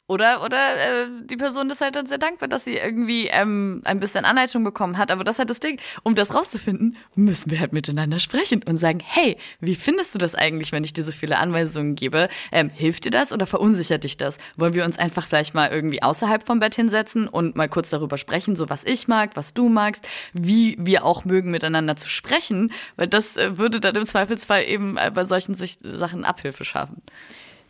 oder, 0.08 0.44
oder 0.44 0.58
äh, 0.58 1.08
die 1.26 1.36
Person 1.36 1.70
ist 1.70 1.82
halt 1.82 1.98
dann 1.98 2.08
sehr 2.08 2.18
dankbar, 2.18 2.48
dass 2.48 2.64
sie 2.64 2.78
irgendwie 2.78 3.28
ähm, 3.28 3.82
ein 3.84 4.00
bisschen 4.00 4.24
Anleitung 4.24 4.64
bekommen 4.64 4.98
hat. 4.98 5.12
Aber 5.12 5.26
das 5.26 5.36
ist 5.36 5.40
halt 5.40 5.50
das 5.50 5.60
Ding. 5.60 5.82
Um 6.04 6.16
das 6.16 6.34
rauszufinden, 6.34 6.96
müssen 7.16 7.52
wir 7.52 7.60
halt 7.60 7.74
miteinander 7.74 8.20
sprechen 8.20 8.64
und 8.68 8.78
sagen, 8.78 9.00
hey, 9.04 9.38
wie 9.60 9.76
findest 9.76 10.16
du 10.16 10.18
das 10.18 10.34
eigentlich, 10.34 10.72
wenn 10.72 10.86
ich 10.86 10.94
dir 10.94 11.04
so 11.04 11.12
viele 11.12 11.38
Anweisungen 11.38 11.96
gebe? 11.96 12.30
Ähm, 12.54 12.70
hilft 12.70 13.04
dir 13.04 13.10
das 13.10 13.34
oder 13.34 13.46
verunsichert 13.46 14.06
dich 14.06 14.16
das? 14.16 14.38
Wollen 14.56 14.76
wir 14.76 14.86
uns 14.86 14.98
einfach 14.98 15.28
vielleicht 15.28 15.54
mal 15.54 15.70
irgendwie 15.70 16.02
außerhalb 16.02 16.46
vom 16.46 16.62
Bett 16.62 16.76
hinsetzen 16.76 17.28
und 17.28 17.58
mal 17.58 17.68
kurz 17.68 17.90
darüber 17.90 18.18
sprechen, 18.18 18.56
so 18.56 18.70
was 18.70 18.86
ich 18.86 19.10
mag, 19.10 19.32
was 19.36 19.54
du 19.54 19.68
magst, 19.68 20.08
wie 20.32 20.78
wir 20.80 21.04
auch 21.04 21.26
mögen, 21.26 21.52
miteinander 21.52 21.98
zu 21.98 22.08
sprechen? 22.08 22.72
Weil 22.96 23.08
das 23.08 23.36
äh, 23.36 23.58
würde 23.58 23.82
dann 23.82 23.96
im 23.96 24.06
Zweifelsfall 24.06 24.64
eben 24.64 24.96
äh, 24.96 25.12
bei 25.14 25.26
solchen 25.26 25.56
Sachen 25.56 26.24
Abhilfe 26.24 26.64
schaffen. 26.64 27.02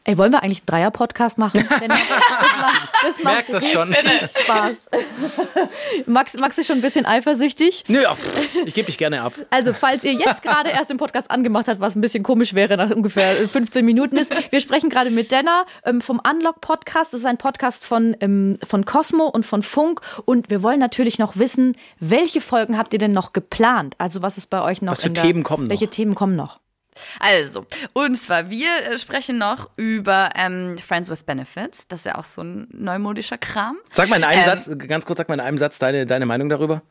Ey, 0.09 0.17
wollen 0.17 0.31
wir 0.31 0.41
eigentlich 0.41 0.59
einen 0.59 0.67
Dreier-Podcast 0.67 1.37
machen? 1.37 1.67
Denn 1.81 1.89
das 1.89 1.99
macht, 1.99 2.89
das 3.03 3.23
macht 3.23 3.49
Merkt 3.49 3.53
das 3.53 3.69
schon. 3.69 3.93
Spaß. 4.41 4.75
Max, 6.05 6.33
Max 6.35 6.57
ist 6.57 6.67
schon 6.67 6.77
ein 6.77 6.81
bisschen 6.81 7.05
eifersüchtig. 7.05 7.83
Nö, 7.89 8.03
ja, 8.03 8.15
ich 8.65 8.73
gebe 8.73 8.85
dich 8.85 8.97
gerne 8.97 9.21
ab. 9.21 9.33
Also, 9.49 9.73
falls 9.73 10.05
ihr 10.05 10.13
jetzt 10.13 10.43
gerade 10.43 10.69
erst 10.69 10.89
den 10.89 10.95
Podcast 10.95 11.29
angemacht 11.29 11.67
habt, 11.67 11.81
was 11.81 11.97
ein 11.97 11.99
bisschen 12.01 12.23
komisch 12.23 12.53
wäre 12.53 12.77
nach 12.77 12.89
ungefähr 12.91 13.35
15 13.49 13.85
Minuten 13.85 14.15
ist, 14.15 14.31
wir 14.49 14.61
sprechen 14.61 14.89
gerade 14.89 15.09
mit 15.09 15.29
Denner 15.33 15.65
ähm, 15.83 15.99
vom 15.99 16.21
Unlock 16.25 16.61
Podcast. 16.61 17.11
Das 17.11 17.19
ist 17.19 17.25
ein 17.25 17.37
Podcast 17.37 17.83
von, 17.83 18.15
ähm, 18.21 18.57
von 18.65 18.85
Cosmo 18.85 19.25
und 19.25 19.45
von 19.45 19.61
Funk. 19.61 19.99
Und 20.23 20.49
wir 20.49 20.63
wollen 20.63 20.79
natürlich 20.79 21.19
noch 21.19 21.35
wissen, 21.35 21.75
welche 21.99 22.39
Folgen 22.39 22.77
habt 22.77 22.93
ihr 22.93 22.99
denn 22.99 23.11
noch 23.11 23.33
geplant? 23.33 23.95
Also, 23.97 24.21
was 24.21 24.37
ist 24.37 24.47
bei 24.47 24.61
euch 24.61 24.81
noch? 24.81 24.93
Was 24.93 25.01
für 25.01 25.11
Themen 25.11 25.43
kommen 25.43 25.65
noch? 25.65 25.71
Welche 25.71 25.89
Themen 25.89 26.15
kommen 26.15 26.37
noch? 26.37 26.61
Also, 27.19 27.65
und 27.93 28.15
zwar, 28.15 28.49
wir 28.49 28.69
äh, 28.91 28.97
sprechen 28.97 29.37
noch 29.37 29.69
über 29.75 30.29
ähm, 30.35 30.77
Friends 30.77 31.09
with 31.09 31.23
Benefits. 31.23 31.87
Das 31.87 32.01
ist 32.01 32.05
ja 32.05 32.15
auch 32.15 32.25
so 32.25 32.41
ein 32.41 32.67
neumodischer 32.71 33.37
Kram. 33.37 33.77
Sag 33.91 34.09
mal 34.09 34.17
in 34.17 34.23
einem 34.23 34.39
ähm, 34.39 34.45
Satz, 34.45 34.69
ganz 34.87 35.05
kurz, 35.05 35.17
sag 35.17 35.27
mal 35.29 35.35
in 35.35 35.39
einem 35.41 35.57
Satz 35.57 35.79
deine, 35.79 36.05
deine 36.05 36.25
Meinung 36.25 36.49
darüber. 36.49 36.81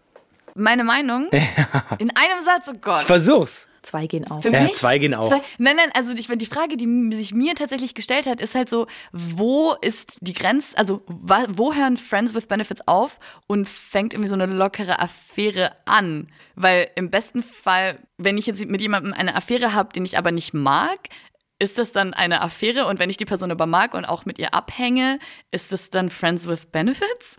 Meine 0.55 0.85
Meinung? 0.85 1.29
Ja. 1.37 1.97
In 1.99 2.11
einem 2.17 2.45
Satz, 2.45 2.67
oh 2.69 2.79
Gott. 2.81 3.05
Versuch's. 3.05 3.67
Zwei 3.87 4.09
gehen 4.09 4.29
auch. 4.29 4.43
Für 4.43 4.51
ja, 4.51 4.63
mich? 4.63 4.75
zwei 4.75 4.99
gehen 4.99 5.15
auch. 5.15 5.29
Zwei, 5.29 5.41
nein, 5.59 5.77
nein, 5.77 5.91
also 5.95 6.13
die, 6.13 6.39
die 6.39 6.47
Frage, 6.47 6.77
die 6.77 7.13
sich 7.13 7.33
mir 7.33 7.55
tatsächlich 7.55 7.95
gestellt 7.95 8.27
hat, 8.27 8.41
ist 8.41 8.57
halt 8.57 8.69
so, 8.69 8.89
wo 9.13 9.75
ist 9.81 10.19
die 10.21 10.33
Grenze, 10.33 10.77
also 10.77 11.03
wo 11.07 11.73
hören 11.73 11.97
Friends 11.97 12.35
with 12.35 12.47
Benefits 12.47 12.83
auf 12.89 13.21
und 13.47 13.69
fängt 13.69 14.13
irgendwie 14.13 14.29
so 14.29 14.35
eine 14.35 14.47
lockere 14.47 14.99
Affäre 14.99 15.71
an? 15.85 16.27
Weil 16.57 16.89
im 16.97 17.11
besten 17.11 17.45
Fall, 17.45 18.01
wenn 18.19 18.39
ich 18.39 18.47
jetzt 18.47 18.65
mit 18.67 18.81
jemandem 18.81 19.13
eine 19.13 19.37
Affäre 19.37 19.73
habe, 19.73 19.93
den 19.93 20.05
ich 20.05 20.19
aber 20.19 20.33
nicht 20.33 20.53
mag, 20.53 20.99
ist 21.59 21.79
das 21.79 21.93
dann 21.93 22.13
eine 22.13 22.43
Affäre 22.43 22.87
und 22.87 22.99
wenn 22.99 23.09
ich 23.09 23.17
die 23.17 23.25
Person 23.25 23.51
aber 23.51 23.67
mag 23.67 23.95
und 23.95 24.05
auch 24.05 24.27
mit 24.27 24.39
ihr 24.39 24.53
abhänge, 24.53 25.19
ist 25.51 25.73
das 25.73 25.91
dann 25.91 26.11
Friends 26.11 26.47
with 26.47 26.67
Benefits? 26.67 27.37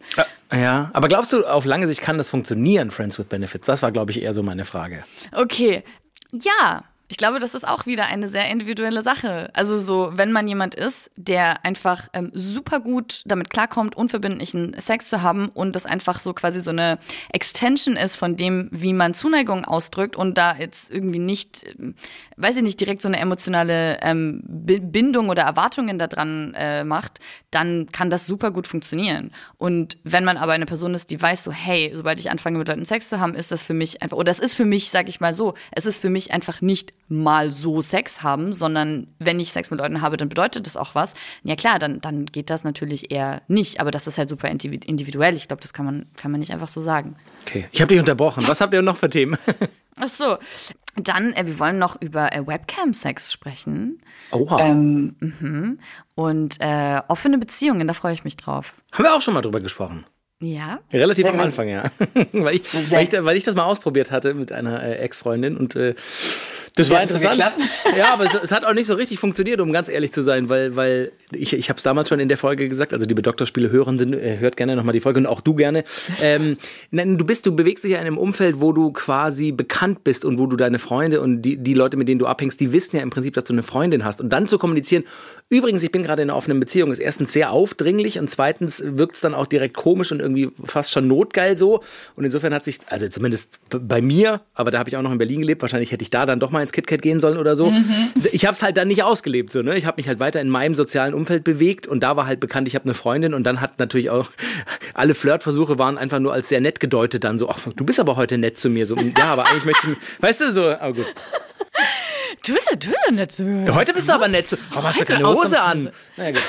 Ja, 0.51 0.89
aber 0.93 1.07
glaubst 1.07 1.33
du, 1.33 1.45
auf 1.45 1.65
lange 1.65 1.87
Sicht 1.87 2.01
kann 2.01 2.17
das 2.17 2.29
funktionieren, 2.29 2.89
Friends 2.89 3.19
with 3.19 3.27
Benefits? 3.27 3.67
Das 3.67 3.83
war, 3.83 3.91
glaube 3.91 4.11
ich, 4.11 4.21
eher 4.21 4.33
so 4.33 4.41
meine 4.41 4.65
Frage. 4.65 5.03
Okay, 5.33 5.83
ja, 6.31 6.83
ich 7.09 7.15
glaube, 7.15 7.39
das 7.39 7.53
ist 7.53 7.65
auch 7.65 7.85
wieder 7.85 8.07
eine 8.07 8.27
sehr 8.27 8.49
individuelle 8.49 9.01
Sache. 9.01 9.49
Also 9.53 9.79
so, 9.79 10.11
wenn 10.15 10.33
man 10.33 10.45
jemand 10.45 10.75
ist, 10.75 11.09
der 11.15 11.63
einfach 11.63 12.09
ähm, 12.11 12.31
super 12.33 12.81
gut 12.81 13.21
damit 13.25 13.49
klarkommt, 13.49 13.95
unverbindlichen 13.95 14.75
Sex 14.77 15.07
zu 15.07 15.21
haben 15.21 15.47
und 15.47 15.75
das 15.77 15.85
einfach 15.85 16.19
so 16.19 16.33
quasi 16.33 16.59
so 16.59 16.71
eine 16.71 16.99
Extension 17.31 17.95
ist 17.95 18.17
von 18.17 18.35
dem, 18.35 18.67
wie 18.71 18.91
man 18.91 19.13
Zuneigung 19.13 19.63
ausdrückt 19.63 20.17
und 20.17 20.37
da 20.37 20.57
jetzt 20.57 20.91
irgendwie 20.91 21.19
nicht, 21.19 21.63
äh, 21.63 21.93
weiß 22.35 22.57
ich 22.57 22.63
nicht, 22.63 22.79
direkt 22.81 23.01
so 23.01 23.07
eine 23.07 23.19
emotionale 23.19 23.99
ähm, 24.01 24.41
Bindung 24.45 25.29
oder 25.29 25.43
Erwartungen 25.43 25.99
daran 25.99 26.53
äh, 26.55 26.83
macht, 26.83 27.19
dann 27.51 27.87
kann 27.93 28.09
das 28.09 28.25
super 28.25 28.51
gut 28.51 28.67
funktionieren. 28.67 29.31
Und 29.57 29.97
wenn 30.03 30.25
man 30.25 30.35
aber 30.35 30.51
eine 30.51 30.65
Person 30.65 30.93
ist, 30.93 31.09
die 31.09 31.21
weiß 31.21 31.45
so, 31.45 31.53
hey, 31.53 31.93
sobald 31.95 32.19
ich 32.19 32.31
anfange 32.31 32.57
mit 32.57 32.67
Leuten 32.67 32.83
Sex 32.83 33.07
zu 33.07 33.21
haben, 33.21 33.33
ist 33.33 33.49
das 33.49 33.63
für 33.63 33.73
mich 33.73 34.03
einfach, 34.03 34.17
oder 34.17 34.25
das 34.25 34.39
ist 34.39 34.55
für 34.55 34.65
mich, 34.65 34.89
sag 34.89 35.07
ich 35.07 35.21
mal 35.21 35.33
so, 35.33 35.53
es 35.71 35.85
ist 35.85 35.95
für 35.95 36.09
mich 36.09 36.33
einfach 36.33 36.59
nicht 36.59 36.96
mal 37.09 37.51
so 37.51 37.81
Sex 37.81 38.21
haben, 38.23 38.53
sondern 38.53 39.07
wenn 39.19 39.39
ich 39.39 39.51
Sex 39.51 39.71
mit 39.71 39.79
Leuten 39.79 40.01
habe, 40.01 40.17
dann 40.17 40.29
bedeutet 40.29 40.67
das 40.67 40.75
auch 40.75 40.95
was. 40.95 41.13
Ja 41.43 41.55
klar, 41.55 41.79
dann, 41.79 41.99
dann 41.99 42.25
geht 42.25 42.49
das 42.49 42.63
natürlich 42.63 43.11
eher 43.11 43.41
nicht, 43.47 43.79
aber 43.79 43.91
das 43.91 44.07
ist 44.07 44.17
halt 44.17 44.29
super 44.29 44.49
individuell. 44.49 45.35
Ich 45.35 45.47
glaube, 45.47 45.61
das 45.61 45.73
kann 45.73 45.85
man, 45.85 46.05
kann 46.15 46.31
man 46.31 46.39
nicht 46.39 46.53
einfach 46.53 46.67
so 46.67 46.81
sagen. 46.81 47.15
Okay, 47.43 47.67
ich 47.71 47.81
habe 47.81 47.89
dich 47.89 47.99
unterbrochen. 47.99 48.47
Was 48.47 48.61
habt 48.61 48.73
ihr 48.73 48.81
noch 48.81 48.97
für 48.97 49.09
Themen? 49.09 49.37
Ach 49.99 50.09
so, 50.09 50.37
dann, 50.95 51.33
äh, 51.33 51.45
wir 51.45 51.59
wollen 51.59 51.79
noch 51.79 51.99
über 52.01 52.33
äh, 52.33 52.45
Webcam-Sex 52.45 53.31
sprechen. 53.31 54.01
Oha. 54.31 54.59
Ähm, 54.59 55.15
mhm. 55.19 55.79
Und 56.15 56.57
äh, 56.59 57.01
offene 57.07 57.37
Beziehungen, 57.37 57.87
da 57.87 57.93
freue 57.93 58.13
ich 58.13 58.23
mich 58.23 58.37
drauf. 58.37 58.75
Haben 58.91 59.03
wir 59.05 59.15
auch 59.15 59.21
schon 59.21 59.33
mal 59.33 59.41
drüber 59.41 59.59
gesprochen. 59.59 60.05
Ja. 60.39 60.79
Relativ 60.93 61.25
am 61.25 61.39
Anfang, 61.39 61.67
ja. 61.67 61.85
weil, 62.31 62.55
ich, 62.55 62.91
weil, 62.91 63.07
ich, 63.07 63.11
weil 63.11 63.37
ich 63.37 63.43
das 63.43 63.55
mal 63.55 63.63
ausprobiert 63.63 64.11
hatte 64.11 64.35
mit 64.35 64.51
einer 64.51 64.83
äh, 64.83 64.97
Ex-Freundin 64.97 65.57
und 65.57 65.75
das 66.77 66.89
war 66.89 67.01
interessant. 67.01 67.53
Ja, 67.97 68.13
aber 68.13 68.25
es, 68.25 68.33
es, 68.35 68.51
hat 68.51 68.65
auch 68.65 68.73
nicht 68.73 68.85
so 68.85 68.93
richtig 68.93 69.19
funktioniert, 69.19 69.59
um 69.59 69.71
ganz 69.71 69.89
ehrlich 69.89 70.11
zu 70.11 70.21
sein, 70.21 70.49
weil, 70.49 70.75
weil 70.75 71.11
ich, 71.31 71.53
ich 71.53 71.69
habe 71.69 71.77
es 71.77 71.83
damals 71.83 72.09
schon 72.09 72.19
in 72.19 72.29
der 72.29 72.37
Folge 72.37 72.67
gesagt, 72.67 72.93
also 72.93 73.05
liebe 73.05 73.21
Doktorspiele-Hörenden, 73.21 74.13
äh, 74.13 74.37
hört 74.39 74.57
gerne 74.57 74.75
nochmal 74.75 74.93
die 74.93 74.99
Folge 74.99 75.19
und 75.19 75.25
auch 75.25 75.41
du 75.41 75.55
gerne. 75.55 75.83
Ähm, 76.21 76.57
du 76.91 77.25
bist, 77.25 77.45
du 77.45 77.55
bewegst 77.55 77.83
dich 77.83 77.91
ja 77.91 77.99
in 77.99 78.07
einem 78.07 78.17
Umfeld, 78.17 78.61
wo 78.61 78.71
du 78.71 78.91
quasi 78.91 79.51
bekannt 79.51 80.03
bist 80.03 80.25
und 80.25 80.37
wo 80.37 80.45
du 80.45 80.55
deine 80.55 80.79
Freunde 80.79 81.21
und 81.21 81.41
die, 81.41 81.57
die 81.57 81.73
Leute, 81.73 81.97
mit 81.97 82.07
denen 82.07 82.19
du 82.19 82.27
abhängst, 82.27 82.59
die 82.59 82.71
wissen 82.71 82.97
ja 82.97 83.03
im 83.03 83.09
Prinzip, 83.09 83.33
dass 83.33 83.43
du 83.43 83.53
eine 83.53 83.63
Freundin 83.63 84.05
hast. 84.05 84.21
Und 84.21 84.29
dann 84.29 84.47
zu 84.47 84.57
kommunizieren, 84.57 85.03
übrigens, 85.49 85.83
ich 85.83 85.91
bin 85.91 86.03
gerade 86.03 86.21
in 86.21 86.29
einer 86.29 86.37
offenen 86.37 86.59
Beziehung, 86.59 86.91
ist 86.91 86.99
erstens 86.99 87.33
sehr 87.33 87.51
aufdringlich 87.51 88.19
und 88.19 88.29
zweitens 88.29 88.83
wirkt 88.85 89.15
es 89.15 89.21
dann 89.21 89.33
auch 89.33 89.47
direkt 89.47 89.75
komisch 89.75 90.11
und 90.11 90.19
irgendwie 90.19 90.49
fast 90.63 90.91
schon 90.91 91.07
notgeil 91.07 91.57
so. 91.57 91.81
Und 92.15 92.25
insofern 92.25 92.53
hat 92.53 92.63
sich, 92.63 92.79
also 92.87 93.07
zumindest 93.07 93.59
bei 93.69 94.01
mir, 94.01 94.41
aber 94.53 94.71
da 94.71 94.79
habe 94.79 94.89
ich 94.89 94.97
auch 94.97 95.01
noch 95.01 95.11
in 95.11 95.17
Berlin 95.17 95.41
gelebt, 95.41 95.61
wahrscheinlich 95.61 95.91
hätte 95.91 96.03
ich 96.03 96.09
da 96.09 96.25
dann 96.25 96.39
doch 96.39 96.51
mal 96.51 96.66
ins 96.67 96.73
KitKat 96.73 97.01
gehen 97.01 97.19
sollen 97.19 97.37
oder 97.37 97.55
so. 97.55 97.71
Mhm. 97.71 98.11
Ich 98.31 98.45
habe 98.45 98.53
es 98.53 98.61
halt 98.61 98.77
dann 98.77 98.87
nicht 98.87 99.03
ausgelebt. 99.03 99.51
So, 99.51 99.61
ne? 99.61 99.77
Ich 99.77 99.85
habe 99.85 99.97
mich 99.97 100.07
halt 100.07 100.19
weiter 100.19 100.41
in 100.41 100.49
meinem 100.49 100.75
sozialen 100.75 101.13
Umfeld 101.13 101.43
bewegt 101.43 101.87
und 101.87 102.01
da 102.01 102.15
war 102.15 102.27
halt 102.27 102.39
bekannt, 102.39 102.67
ich 102.67 102.75
habe 102.75 102.85
eine 102.85 102.93
Freundin 102.93 103.33
und 103.33 103.43
dann 103.43 103.61
hat 103.61 103.79
natürlich 103.79 104.09
auch 104.09 104.29
alle 104.93 105.15
Flirtversuche 105.15 105.79
waren 105.79 105.97
einfach 105.97 106.19
nur 106.19 106.33
als 106.33 106.49
sehr 106.49 106.61
nett 106.61 106.79
gedeutet 106.79 107.23
dann 107.23 107.37
so, 107.37 107.49
ach, 107.49 107.59
du 107.75 107.85
bist 107.85 107.99
aber 107.99 108.15
heute 108.15 108.37
nett 108.37 108.57
zu 108.57 108.69
mir. 108.69 108.85
So, 108.85 108.95
ja, 108.95 109.25
aber 109.25 109.47
eigentlich 109.47 109.65
möchte 109.65 109.91
ich, 109.91 109.97
weißt 110.21 110.41
du, 110.41 110.53
so, 110.53 110.67
aber 110.69 110.93
gut. 110.93 111.05
Du 112.45 112.53
bist 112.53 112.69
ja, 112.69 112.77
du 112.77 112.87
bist 112.89 113.01
ja 113.07 113.13
nett 113.13 113.31
zu 113.31 113.43
mir. 113.43 113.75
Heute 113.75 113.93
bist 113.93 114.07
du 114.07 114.13
aber 114.13 114.27
nett 114.27 114.47
zu 114.47 114.57
Aber 114.73 114.89
hast 114.89 115.01
du 115.01 115.05
keine 115.05 115.27
Hose 115.27 115.59
an? 115.59 115.89
Naja, 116.15 116.31
gut. 116.31 116.41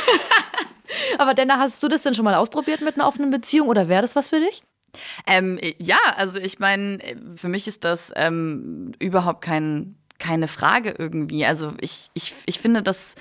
aber 1.19 1.35
Denner, 1.35 1.59
hast 1.59 1.83
du 1.83 1.89
das 1.89 2.03
denn 2.03 2.15
schon 2.15 2.25
mal 2.25 2.35
ausprobiert 2.35 2.83
mit 2.83 2.95
einer 2.95 3.09
offenen 3.09 3.31
Beziehung 3.31 3.69
oder 3.69 3.89
wäre 3.89 4.03
das 4.03 4.15
was 4.15 4.29
für 4.29 4.39
dich? 4.39 4.63
Ähm, 5.27 5.59
ja, 5.79 5.99
also 6.17 6.39
ich 6.39 6.59
meine, 6.59 6.99
für 7.37 7.49
mich 7.49 7.69
ist 7.69 7.85
das 7.85 8.13
ähm, 8.17 8.93
überhaupt 8.99 9.43
kein 9.43 9.98
keine 10.19 10.49
Frage 10.49 10.95
irgendwie. 10.99 11.45
Also 11.47 11.75
ich, 11.81 12.11
ich, 12.15 12.35
ich 12.47 12.59
finde, 12.59 12.83
dass 12.83 13.15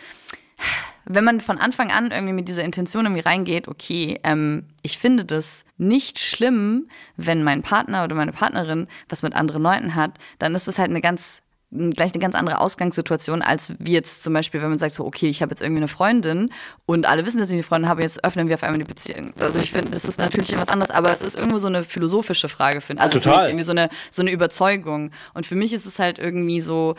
wenn 1.06 1.24
man 1.24 1.40
von 1.40 1.58
Anfang 1.58 1.92
an 1.92 2.12
irgendwie 2.12 2.34
mit 2.34 2.50
dieser 2.50 2.64
Intention 2.64 3.06
irgendwie 3.06 3.22
reingeht, 3.22 3.68
okay, 3.68 4.20
ähm, 4.24 4.66
ich 4.82 4.98
finde 4.98 5.24
das 5.24 5.64
nicht 5.78 6.20
schlimm, 6.20 6.90
wenn 7.16 7.44
mein 7.44 7.62
Partner 7.62 8.04
oder 8.04 8.16
meine 8.16 8.34
Partnerin 8.34 8.88
was 9.08 9.24
mit 9.24 9.34
anderen 9.34 9.64
Leuten 9.64 9.96
hat, 9.96 10.12
dann 10.40 10.56
ist 10.56 10.68
das 10.68 10.78
halt 10.78 10.90
eine 10.90 11.02
ganz 11.02 11.42
gleich 11.70 12.14
eine 12.14 12.22
ganz 12.22 12.34
andere 12.34 12.62
Ausgangssituation, 12.62 13.42
als 13.42 13.74
wie 13.80 13.92
jetzt 13.92 14.24
zum 14.24 14.34
Beispiel, 14.34 14.62
wenn 14.62 14.70
man 14.70 14.80
sagt 14.80 14.96
so, 14.96 15.06
okay, 15.06 15.28
ich 15.28 15.42
habe 15.42 15.52
jetzt 15.52 15.62
irgendwie 15.62 15.82
eine 15.82 15.90
Freundin 15.90 16.50
und 16.86 17.06
alle 17.06 17.26
wissen, 17.26 17.40
dass 17.40 17.50
ich 17.50 17.56
eine 17.56 17.64
Freundin 17.64 17.90
habe, 17.90 18.04
jetzt 18.04 18.24
öffnen 18.24 18.48
wir 18.48 18.56
auf 18.56 18.64
einmal 18.64 18.80
die 18.80 18.86
Beziehung. 18.86 19.34
Also 19.38 19.60
ich 19.60 19.74
finde, 19.74 19.92
das 19.92 20.06
ist 20.06 20.18
natürlich 20.18 20.54
etwas 20.54 20.70
anderes, 20.70 20.92
aber 20.92 21.12
es 21.12 21.22
ist 21.22 21.36
irgendwo 21.36 21.60
so 21.60 21.68
eine 21.68 21.84
philosophische 21.84 22.48
Frage, 22.48 22.80
finde 22.80 23.02
Also 23.02 23.20
Total. 23.20 23.34
für 23.34 23.40
mich 23.40 23.50
irgendwie 23.50 23.66
so 23.66 23.72
eine, 23.72 23.90
so 24.12 24.22
eine 24.22 24.32
Überzeugung. 24.32 25.12
Und 25.34 25.46
für 25.46 25.56
mich 25.56 25.74
ist 25.74 25.86
es 25.86 26.00
halt 26.00 26.20
irgendwie 26.20 26.62
so 26.62 26.96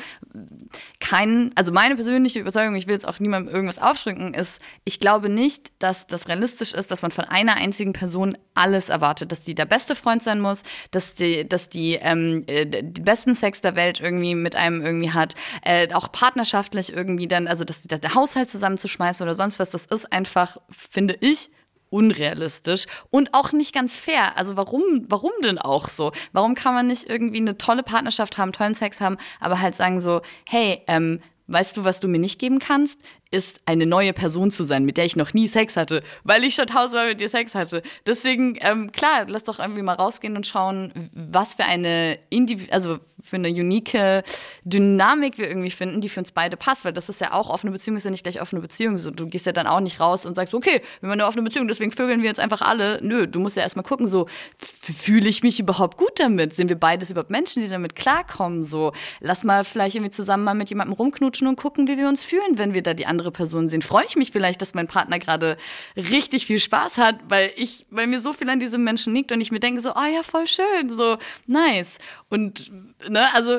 kein, 1.00 1.50
also 1.54 1.72
meine 1.72 1.94
persönliche 1.94 2.38
Überzeugung, 2.38 2.74
ich 2.74 2.86
will 2.86 2.92
jetzt 2.92 3.08
auch 3.08 3.20
niemandem 3.20 3.54
irgendwas 3.54 3.80
aufschränken, 3.80 4.34
ist, 4.34 4.60
ich 4.84 5.00
glaube 5.00 5.30
nicht, 5.30 5.72
dass 5.78 6.06
das 6.06 6.28
realistisch 6.28 6.74
ist, 6.74 6.90
dass 6.90 7.00
man 7.00 7.10
von 7.10 7.24
einer 7.24 7.56
einzigen 7.56 7.94
Person 7.94 8.36
alles 8.52 8.90
erwartet, 8.90 9.32
dass 9.32 9.40
die 9.40 9.54
der 9.54 9.64
beste 9.64 9.94
Freund 9.94 10.22
sein 10.22 10.40
muss, 10.40 10.62
dass 10.90 11.14
die, 11.14 11.48
dass 11.48 11.70
die 11.70 11.94
ähm, 11.94 12.44
äh, 12.48 12.66
die 12.66 13.02
besten 13.02 13.34
Sex 13.34 13.62
der 13.62 13.74
Welt 13.74 14.00
irgendwie 14.00 14.34
mit 14.34 14.57
einem 14.58 14.84
irgendwie 14.84 15.12
hat, 15.12 15.34
äh, 15.62 15.92
auch 15.94 16.12
partnerschaftlich 16.12 16.92
irgendwie 16.92 17.28
dann, 17.28 17.48
also 17.48 17.64
dass, 17.64 17.80
dass 17.80 18.00
der 18.00 18.14
Haushalt 18.14 18.50
zusammenzuschmeißen 18.50 19.24
oder 19.24 19.34
sonst 19.34 19.58
was, 19.58 19.70
das 19.70 19.86
ist 19.86 20.12
einfach, 20.12 20.58
finde 20.70 21.16
ich, 21.20 21.50
unrealistisch 21.90 22.86
und 23.10 23.32
auch 23.32 23.52
nicht 23.52 23.74
ganz 23.74 23.96
fair. 23.96 24.36
Also 24.36 24.56
warum, 24.56 24.82
warum 25.08 25.32
denn 25.42 25.58
auch 25.58 25.88
so? 25.88 26.12
Warum 26.32 26.54
kann 26.54 26.74
man 26.74 26.88
nicht 26.88 27.08
irgendwie 27.08 27.40
eine 27.40 27.56
tolle 27.56 27.82
Partnerschaft 27.82 28.38
haben, 28.38 28.52
tollen 28.52 28.74
Sex 28.74 29.00
haben, 29.00 29.16
aber 29.40 29.60
halt 29.60 29.74
sagen 29.74 30.00
so, 30.00 30.20
hey, 30.44 30.82
ähm, 30.86 31.20
weißt 31.46 31.76
du, 31.76 31.84
was 31.84 32.00
du 32.00 32.08
mir 32.08 32.18
nicht 32.18 32.38
geben 32.38 32.58
kannst? 32.58 33.00
Ist 33.30 33.60
eine 33.66 33.86
neue 33.86 34.12
Person 34.12 34.50
zu 34.50 34.64
sein, 34.64 34.84
mit 34.84 34.96
der 34.96 35.04
ich 35.04 35.16
noch 35.16 35.34
nie 35.34 35.48
Sex 35.48 35.76
hatte, 35.76 36.02
weil 36.24 36.44
ich 36.44 36.54
schon 36.54 36.66
tausendmal 36.66 37.10
mit 37.10 37.20
dir 37.20 37.28
Sex 37.28 37.54
hatte. 37.54 37.82
Deswegen, 38.06 38.56
ähm, 38.60 38.90
klar, 38.92 39.24
lass 39.26 39.44
doch 39.44 39.58
irgendwie 39.58 39.82
mal 39.82 39.94
rausgehen 39.94 40.36
und 40.36 40.46
schauen, 40.46 41.10
was 41.12 41.54
für 41.54 41.64
eine 41.64 42.18
Indiv 42.30 42.68
also 42.70 42.98
für 43.22 43.36
eine 43.36 43.48
unique 43.48 44.24
Dynamik 44.64 45.38
wir 45.38 45.48
irgendwie 45.48 45.70
finden, 45.70 46.00
die 46.00 46.08
für 46.08 46.20
uns 46.20 46.32
beide 46.32 46.56
passt, 46.56 46.84
weil 46.84 46.92
das 46.92 47.08
ist 47.08 47.20
ja 47.20 47.32
auch 47.32 47.50
offene 47.50 47.72
Beziehung, 47.72 47.96
ist 47.96 48.04
ja 48.04 48.10
nicht 48.10 48.22
gleich 48.22 48.40
offene 48.40 48.60
Beziehung. 48.62 48.98
So, 48.98 49.10
du 49.10 49.26
gehst 49.26 49.46
ja 49.46 49.52
dann 49.52 49.66
auch 49.66 49.80
nicht 49.80 50.00
raus 50.00 50.24
und 50.24 50.34
sagst, 50.34 50.54
okay, 50.54 50.80
wir 51.00 51.08
haben 51.08 51.12
eine 51.12 51.26
offene 51.26 51.42
Beziehung, 51.42 51.68
deswegen 51.68 51.90
vögeln 51.90 52.22
wir 52.22 52.28
jetzt 52.28 52.40
einfach 52.40 52.62
alle. 52.62 53.00
Nö, 53.02 53.26
du 53.26 53.40
musst 53.40 53.56
ja 53.56 53.62
erstmal 53.62 53.84
gucken, 53.84 54.06
so, 54.06 54.26
fühle 54.58 55.28
ich 55.28 55.42
mich 55.42 55.58
überhaupt 55.58 55.96
gut 55.96 56.12
damit? 56.16 56.54
Sind 56.54 56.68
wir 56.68 56.76
beides 56.76 57.10
überhaupt 57.10 57.30
Menschen, 57.30 57.62
die 57.62 57.68
damit 57.68 57.96
klarkommen? 57.96 58.62
So, 58.62 58.92
lass 59.20 59.44
mal 59.44 59.64
vielleicht 59.64 59.96
irgendwie 59.96 60.10
zusammen 60.10 60.44
mal 60.44 60.54
mit 60.54 60.68
jemandem 60.70 60.94
rumknutschen 60.94 61.48
und 61.48 61.56
gucken, 61.56 61.88
wie 61.88 61.98
wir 61.98 62.08
uns 62.08 62.24
fühlen, 62.24 62.56
wenn 62.56 62.74
wir 62.74 62.82
da 62.82 62.94
die 62.94 63.06
andere 63.18 63.32
Person 63.32 63.68
sehen. 63.68 63.82
Freue 63.82 64.04
ich 64.06 64.14
mich 64.14 64.30
vielleicht, 64.30 64.62
dass 64.62 64.74
mein 64.74 64.86
Partner 64.86 65.18
gerade 65.18 65.56
richtig 65.96 66.46
viel 66.46 66.60
Spaß 66.60 66.98
hat, 66.98 67.16
weil 67.28 67.50
ich, 67.56 67.84
weil 67.90 68.06
mir 68.06 68.20
so 68.20 68.32
viel 68.32 68.48
an 68.48 68.60
diesem 68.60 68.84
Menschen 68.84 69.12
liegt 69.12 69.32
und 69.32 69.40
ich 69.40 69.50
mir 69.50 69.60
denke 69.60 69.80
so, 69.80 69.90
oh 69.90 70.06
ja, 70.14 70.22
voll 70.22 70.46
schön, 70.46 70.88
so 70.88 71.18
nice. 71.46 71.98
Und 72.28 72.70
ne, 73.08 73.34
also 73.34 73.58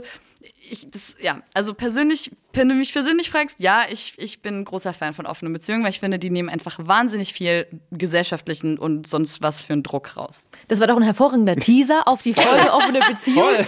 ich, 0.72 0.90
das, 0.92 1.16
ja, 1.22 1.42
also 1.54 1.74
persönlich, 1.74 2.32
wenn 2.54 2.70
du 2.70 2.76
mich 2.76 2.94
persönlich 2.94 3.30
fragst, 3.30 3.56
ja, 3.60 3.84
ich, 3.90 4.14
ich 4.18 4.42
bin 4.42 4.60
ein 4.60 4.66
großer 4.66 4.94
Fan 4.94 5.14
von 5.14 5.26
offenen 5.26 5.54
Beziehungen, 5.54 5.84
weil 5.84 5.92
ich 5.92 6.00
finde, 6.00 6.20
die 6.20 6.30
nehmen 6.30 6.50
einfach 6.50 6.78
wahnsinnig 6.82 7.34
viel 7.34 7.68
gesellschaftlichen 7.92 8.78
und 8.78 9.08
sonst 9.08 9.42
was 9.42 9.62
für 9.62 9.74
einen 9.74 9.84
Druck 9.84 10.18
raus. 10.18 10.50
Das 10.68 10.80
war 10.80 10.88
doch 10.88 10.96
ein 10.98 11.04
hervorragender 11.04 11.56
Teaser 11.56 12.08
auf 12.08 12.22
die 12.22 12.34
Folge 12.34 12.72
offene 12.74 13.00
Beziehung. 13.00 13.44
Voll. 13.44 13.66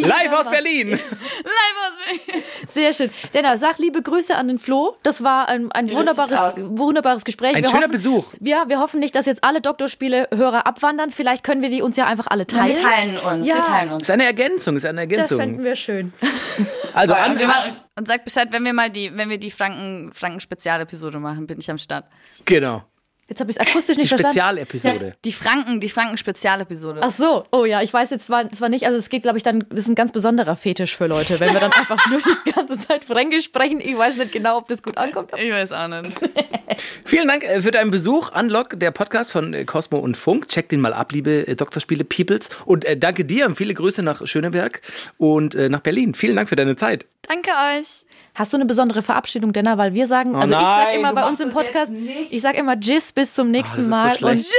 Live 0.02 0.32
aus 0.32 0.48
Berlin. 0.50 0.90
Live 0.90 1.00
aus 1.00 1.94
Berlin. 2.06 2.42
Sehr 2.68 2.92
schön. 2.94 3.10
Denner, 3.34 3.58
sag 3.58 3.78
liebe 3.78 4.02
Grüße 4.02 4.34
an 4.36 4.48
den 4.48 4.58
Flo. 4.58 4.96
Das 5.02 5.22
war 5.22 5.48
ein, 5.48 5.70
ein 5.72 5.90
wunderbares, 5.90 6.54
wunderbares 6.56 7.24
Gespräch. 7.24 7.54
Ein 7.56 7.62
wir 7.64 7.68
schöner 7.70 7.82
hoffen, 7.82 7.92
Besuch. 7.92 8.26
Ja, 8.40 8.64
wir 8.68 8.78
hoffen 8.80 9.00
nicht, 9.00 9.14
dass 9.14 9.26
jetzt 9.26 9.44
alle 9.44 9.60
Doktorspiele-Hörer 9.60 10.66
abwandern. 10.66 11.10
Vielleicht 11.10 11.44
können 11.44 11.62
wir 11.62 11.70
die 11.70 11.82
uns 11.82 11.96
ja 11.96 12.06
einfach 12.06 12.28
alle 12.28 12.46
teilen. 12.46 12.76
Wir 12.76 12.82
teilen 12.82 13.18
uns, 13.18 13.46
Ja. 13.46 13.56
wir 13.56 13.62
teilen 13.62 13.92
uns. 13.92 14.02
Ist 14.04 14.10
eine 14.10 14.24
Ergänzung, 14.24 14.76
ist 14.76 14.86
eine 14.86 15.06
Das 15.06 15.10
Ergänzung. 15.10 15.38
fänden 15.40 15.64
wir 15.64 15.76
schön. 15.76 15.99
also 16.94 17.14
an, 17.14 17.32
Und, 17.32 17.38
wir 17.38 17.46
machen, 17.46 17.76
und 17.96 18.08
sag 18.08 18.24
Bescheid, 18.24 18.48
wenn 18.50 18.64
wir 18.64 18.72
mal 18.72 18.90
die, 18.90 19.16
wenn 19.16 19.28
wir 19.28 19.38
die 19.38 19.50
Franken, 19.50 20.12
Franken-Spezialepisode 20.12 21.18
machen, 21.18 21.46
bin 21.46 21.58
ich 21.58 21.70
am 21.70 21.78
Start. 21.78 22.06
genau. 22.44 22.84
Jetzt 23.30 23.38
habe 23.38 23.52
ich 23.52 23.56
es 23.56 23.60
akustisch 23.60 23.94
Die 23.94 24.00
nicht 24.00 24.08
verstanden. 24.08 24.36
Spezialepisode. 24.36 25.12
Die 25.24 25.30
Franken, 25.30 25.78
die 25.78 25.88
Franken-Spezialepisode. 25.88 26.98
Ach 27.00 27.12
so, 27.12 27.46
oh 27.52 27.64
ja, 27.64 27.80
ich 27.80 27.92
weiß 27.92 28.10
jetzt 28.10 28.26
zwar, 28.26 28.50
zwar 28.50 28.68
nicht, 28.68 28.86
also 28.86 28.98
es 28.98 29.08
geht, 29.08 29.22
glaube 29.22 29.38
ich, 29.38 29.44
dann, 29.44 29.64
das 29.70 29.80
ist 29.80 29.88
ein 29.88 29.94
ganz 29.94 30.10
besonderer 30.10 30.56
Fetisch 30.56 30.96
für 30.96 31.06
Leute, 31.06 31.38
wenn 31.38 31.52
wir 31.52 31.60
dann 31.60 31.70
einfach 31.78 32.04
nur 32.10 32.18
die 32.18 32.50
ganze 32.50 32.76
Zeit 32.76 33.04
Fränkisch 33.04 33.44
sprechen. 33.44 33.80
Ich 33.80 33.96
weiß 33.96 34.16
nicht 34.16 34.32
genau, 34.32 34.58
ob 34.58 34.66
das 34.66 34.82
gut 34.82 34.98
ankommt. 34.98 35.30
Ich 35.40 35.52
weiß 35.52 35.70
auch 35.70 35.86
nicht. 35.86 36.16
Vielen 37.04 37.28
Dank 37.28 37.44
äh, 37.44 37.60
für 37.60 37.70
deinen 37.70 37.92
Besuch. 37.92 38.32
Unlock, 38.36 38.80
der 38.80 38.90
Podcast 38.90 39.30
von 39.30 39.54
äh, 39.54 39.64
Cosmo 39.64 39.98
und 39.98 40.16
Funk. 40.16 40.48
Checkt 40.48 40.72
den 40.72 40.80
mal 40.80 40.92
ab, 40.92 41.12
liebe 41.12 41.46
äh, 41.46 41.54
Doktorspiele 41.54 42.02
Peoples. 42.02 42.48
Und 42.64 42.84
äh, 42.84 42.96
danke 42.96 43.24
dir 43.24 43.46
und 43.46 43.54
viele 43.54 43.74
Grüße 43.74 44.02
nach 44.02 44.26
Schöneberg 44.26 44.82
und 45.18 45.54
äh, 45.54 45.68
nach 45.68 45.80
Berlin. 45.80 46.14
Vielen 46.14 46.34
Dank 46.34 46.48
für 46.48 46.56
deine 46.56 46.74
Zeit. 46.74 47.06
Danke 47.22 47.50
euch. 47.50 48.04
Hast 48.34 48.52
du 48.52 48.56
eine 48.56 48.66
besondere 48.66 49.02
Verabschiedung, 49.02 49.52
Denner? 49.52 49.78
Weil 49.78 49.94
wir 49.94 50.06
sagen, 50.06 50.34
also 50.34 50.52
ich 50.54 50.60
sag 50.60 50.84
nein, 50.84 50.98
immer 50.98 51.12
bei 51.12 51.28
uns 51.28 51.40
im 51.40 51.50
Podcast, 51.50 51.92
ich 52.30 52.40
sag 52.42 52.56
immer 52.56 52.76
Jizz 52.76 53.12
bis 53.12 53.34
zum 53.34 53.50
nächsten 53.50 53.88
das 53.90 54.12
ist 54.12 54.18
so 54.20 54.26
Mal. 54.26 54.32
und, 54.32 54.40
schlecht. 54.40 54.54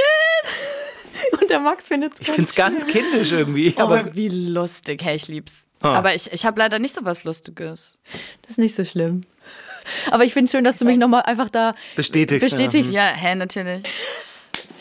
und 1.40 1.50
der 1.50 1.60
Max 1.60 1.88
findet 1.88 2.14
es 2.14 2.20
Ich 2.20 2.30
finde 2.30 2.44
es 2.44 2.54
ganz 2.54 2.86
kindisch 2.86 3.32
irgendwie. 3.32 3.74
Aber 3.76 4.00
Aber 4.00 4.14
wie 4.14 4.28
lustig. 4.28 5.02
Hey, 5.02 5.16
ich 5.16 5.28
lieb's. 5.28 5.64
Ah. 5.82 5.94
Aber 5.94 6.14
ich, 6.14 6.32
ich 6.32 6.46
habe 6.46 6.58
leider 6.58 6.78
nicht 6.78 6.94
so 6.94 7.04
was 7.04 7.24
Lustiges. 7.24 7.98
Das 8.42 8.52
ist 8.52 8.58
nicht 8.58 8.74
so 8.74 8.84
schlimm. 8.84 9.22
Aber 10.10 10.24
ich 10.24 10.32
finde 10.32 10.50
schön, 10.50 10.64
dass 10.64 10.76
du 10.76 10.84
mich 10.84 10.96
nochmal 10.96 11.22
einfach 11.22 11.50
da 11.50 11.74
bestätigst. 11.96 12.48
bestätigst. 12.48 12.92
Ja, 12.92 13.06
hä, 13.06 13.34
natürlich. 13.34 13.82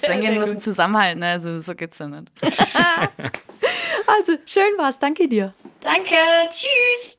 Franken 0.03 0.35
müssen 0.37 0.59
zusammenhalten, 0.59 1.19
ne? 1.19 1.27
also 1.27 1.61
so 1.61 1.75
geht's 1.75 1.99
ja 1.99 2.07
nicht. 2.07 2.31
Also, 4.07 4.33
schön 4.45 4.77
war's. 4.77 4.99
Danke 4.99 5.27
dir. 5.27 5.53
Danke, 5.81 6.15
tschüss. 6.49 7.17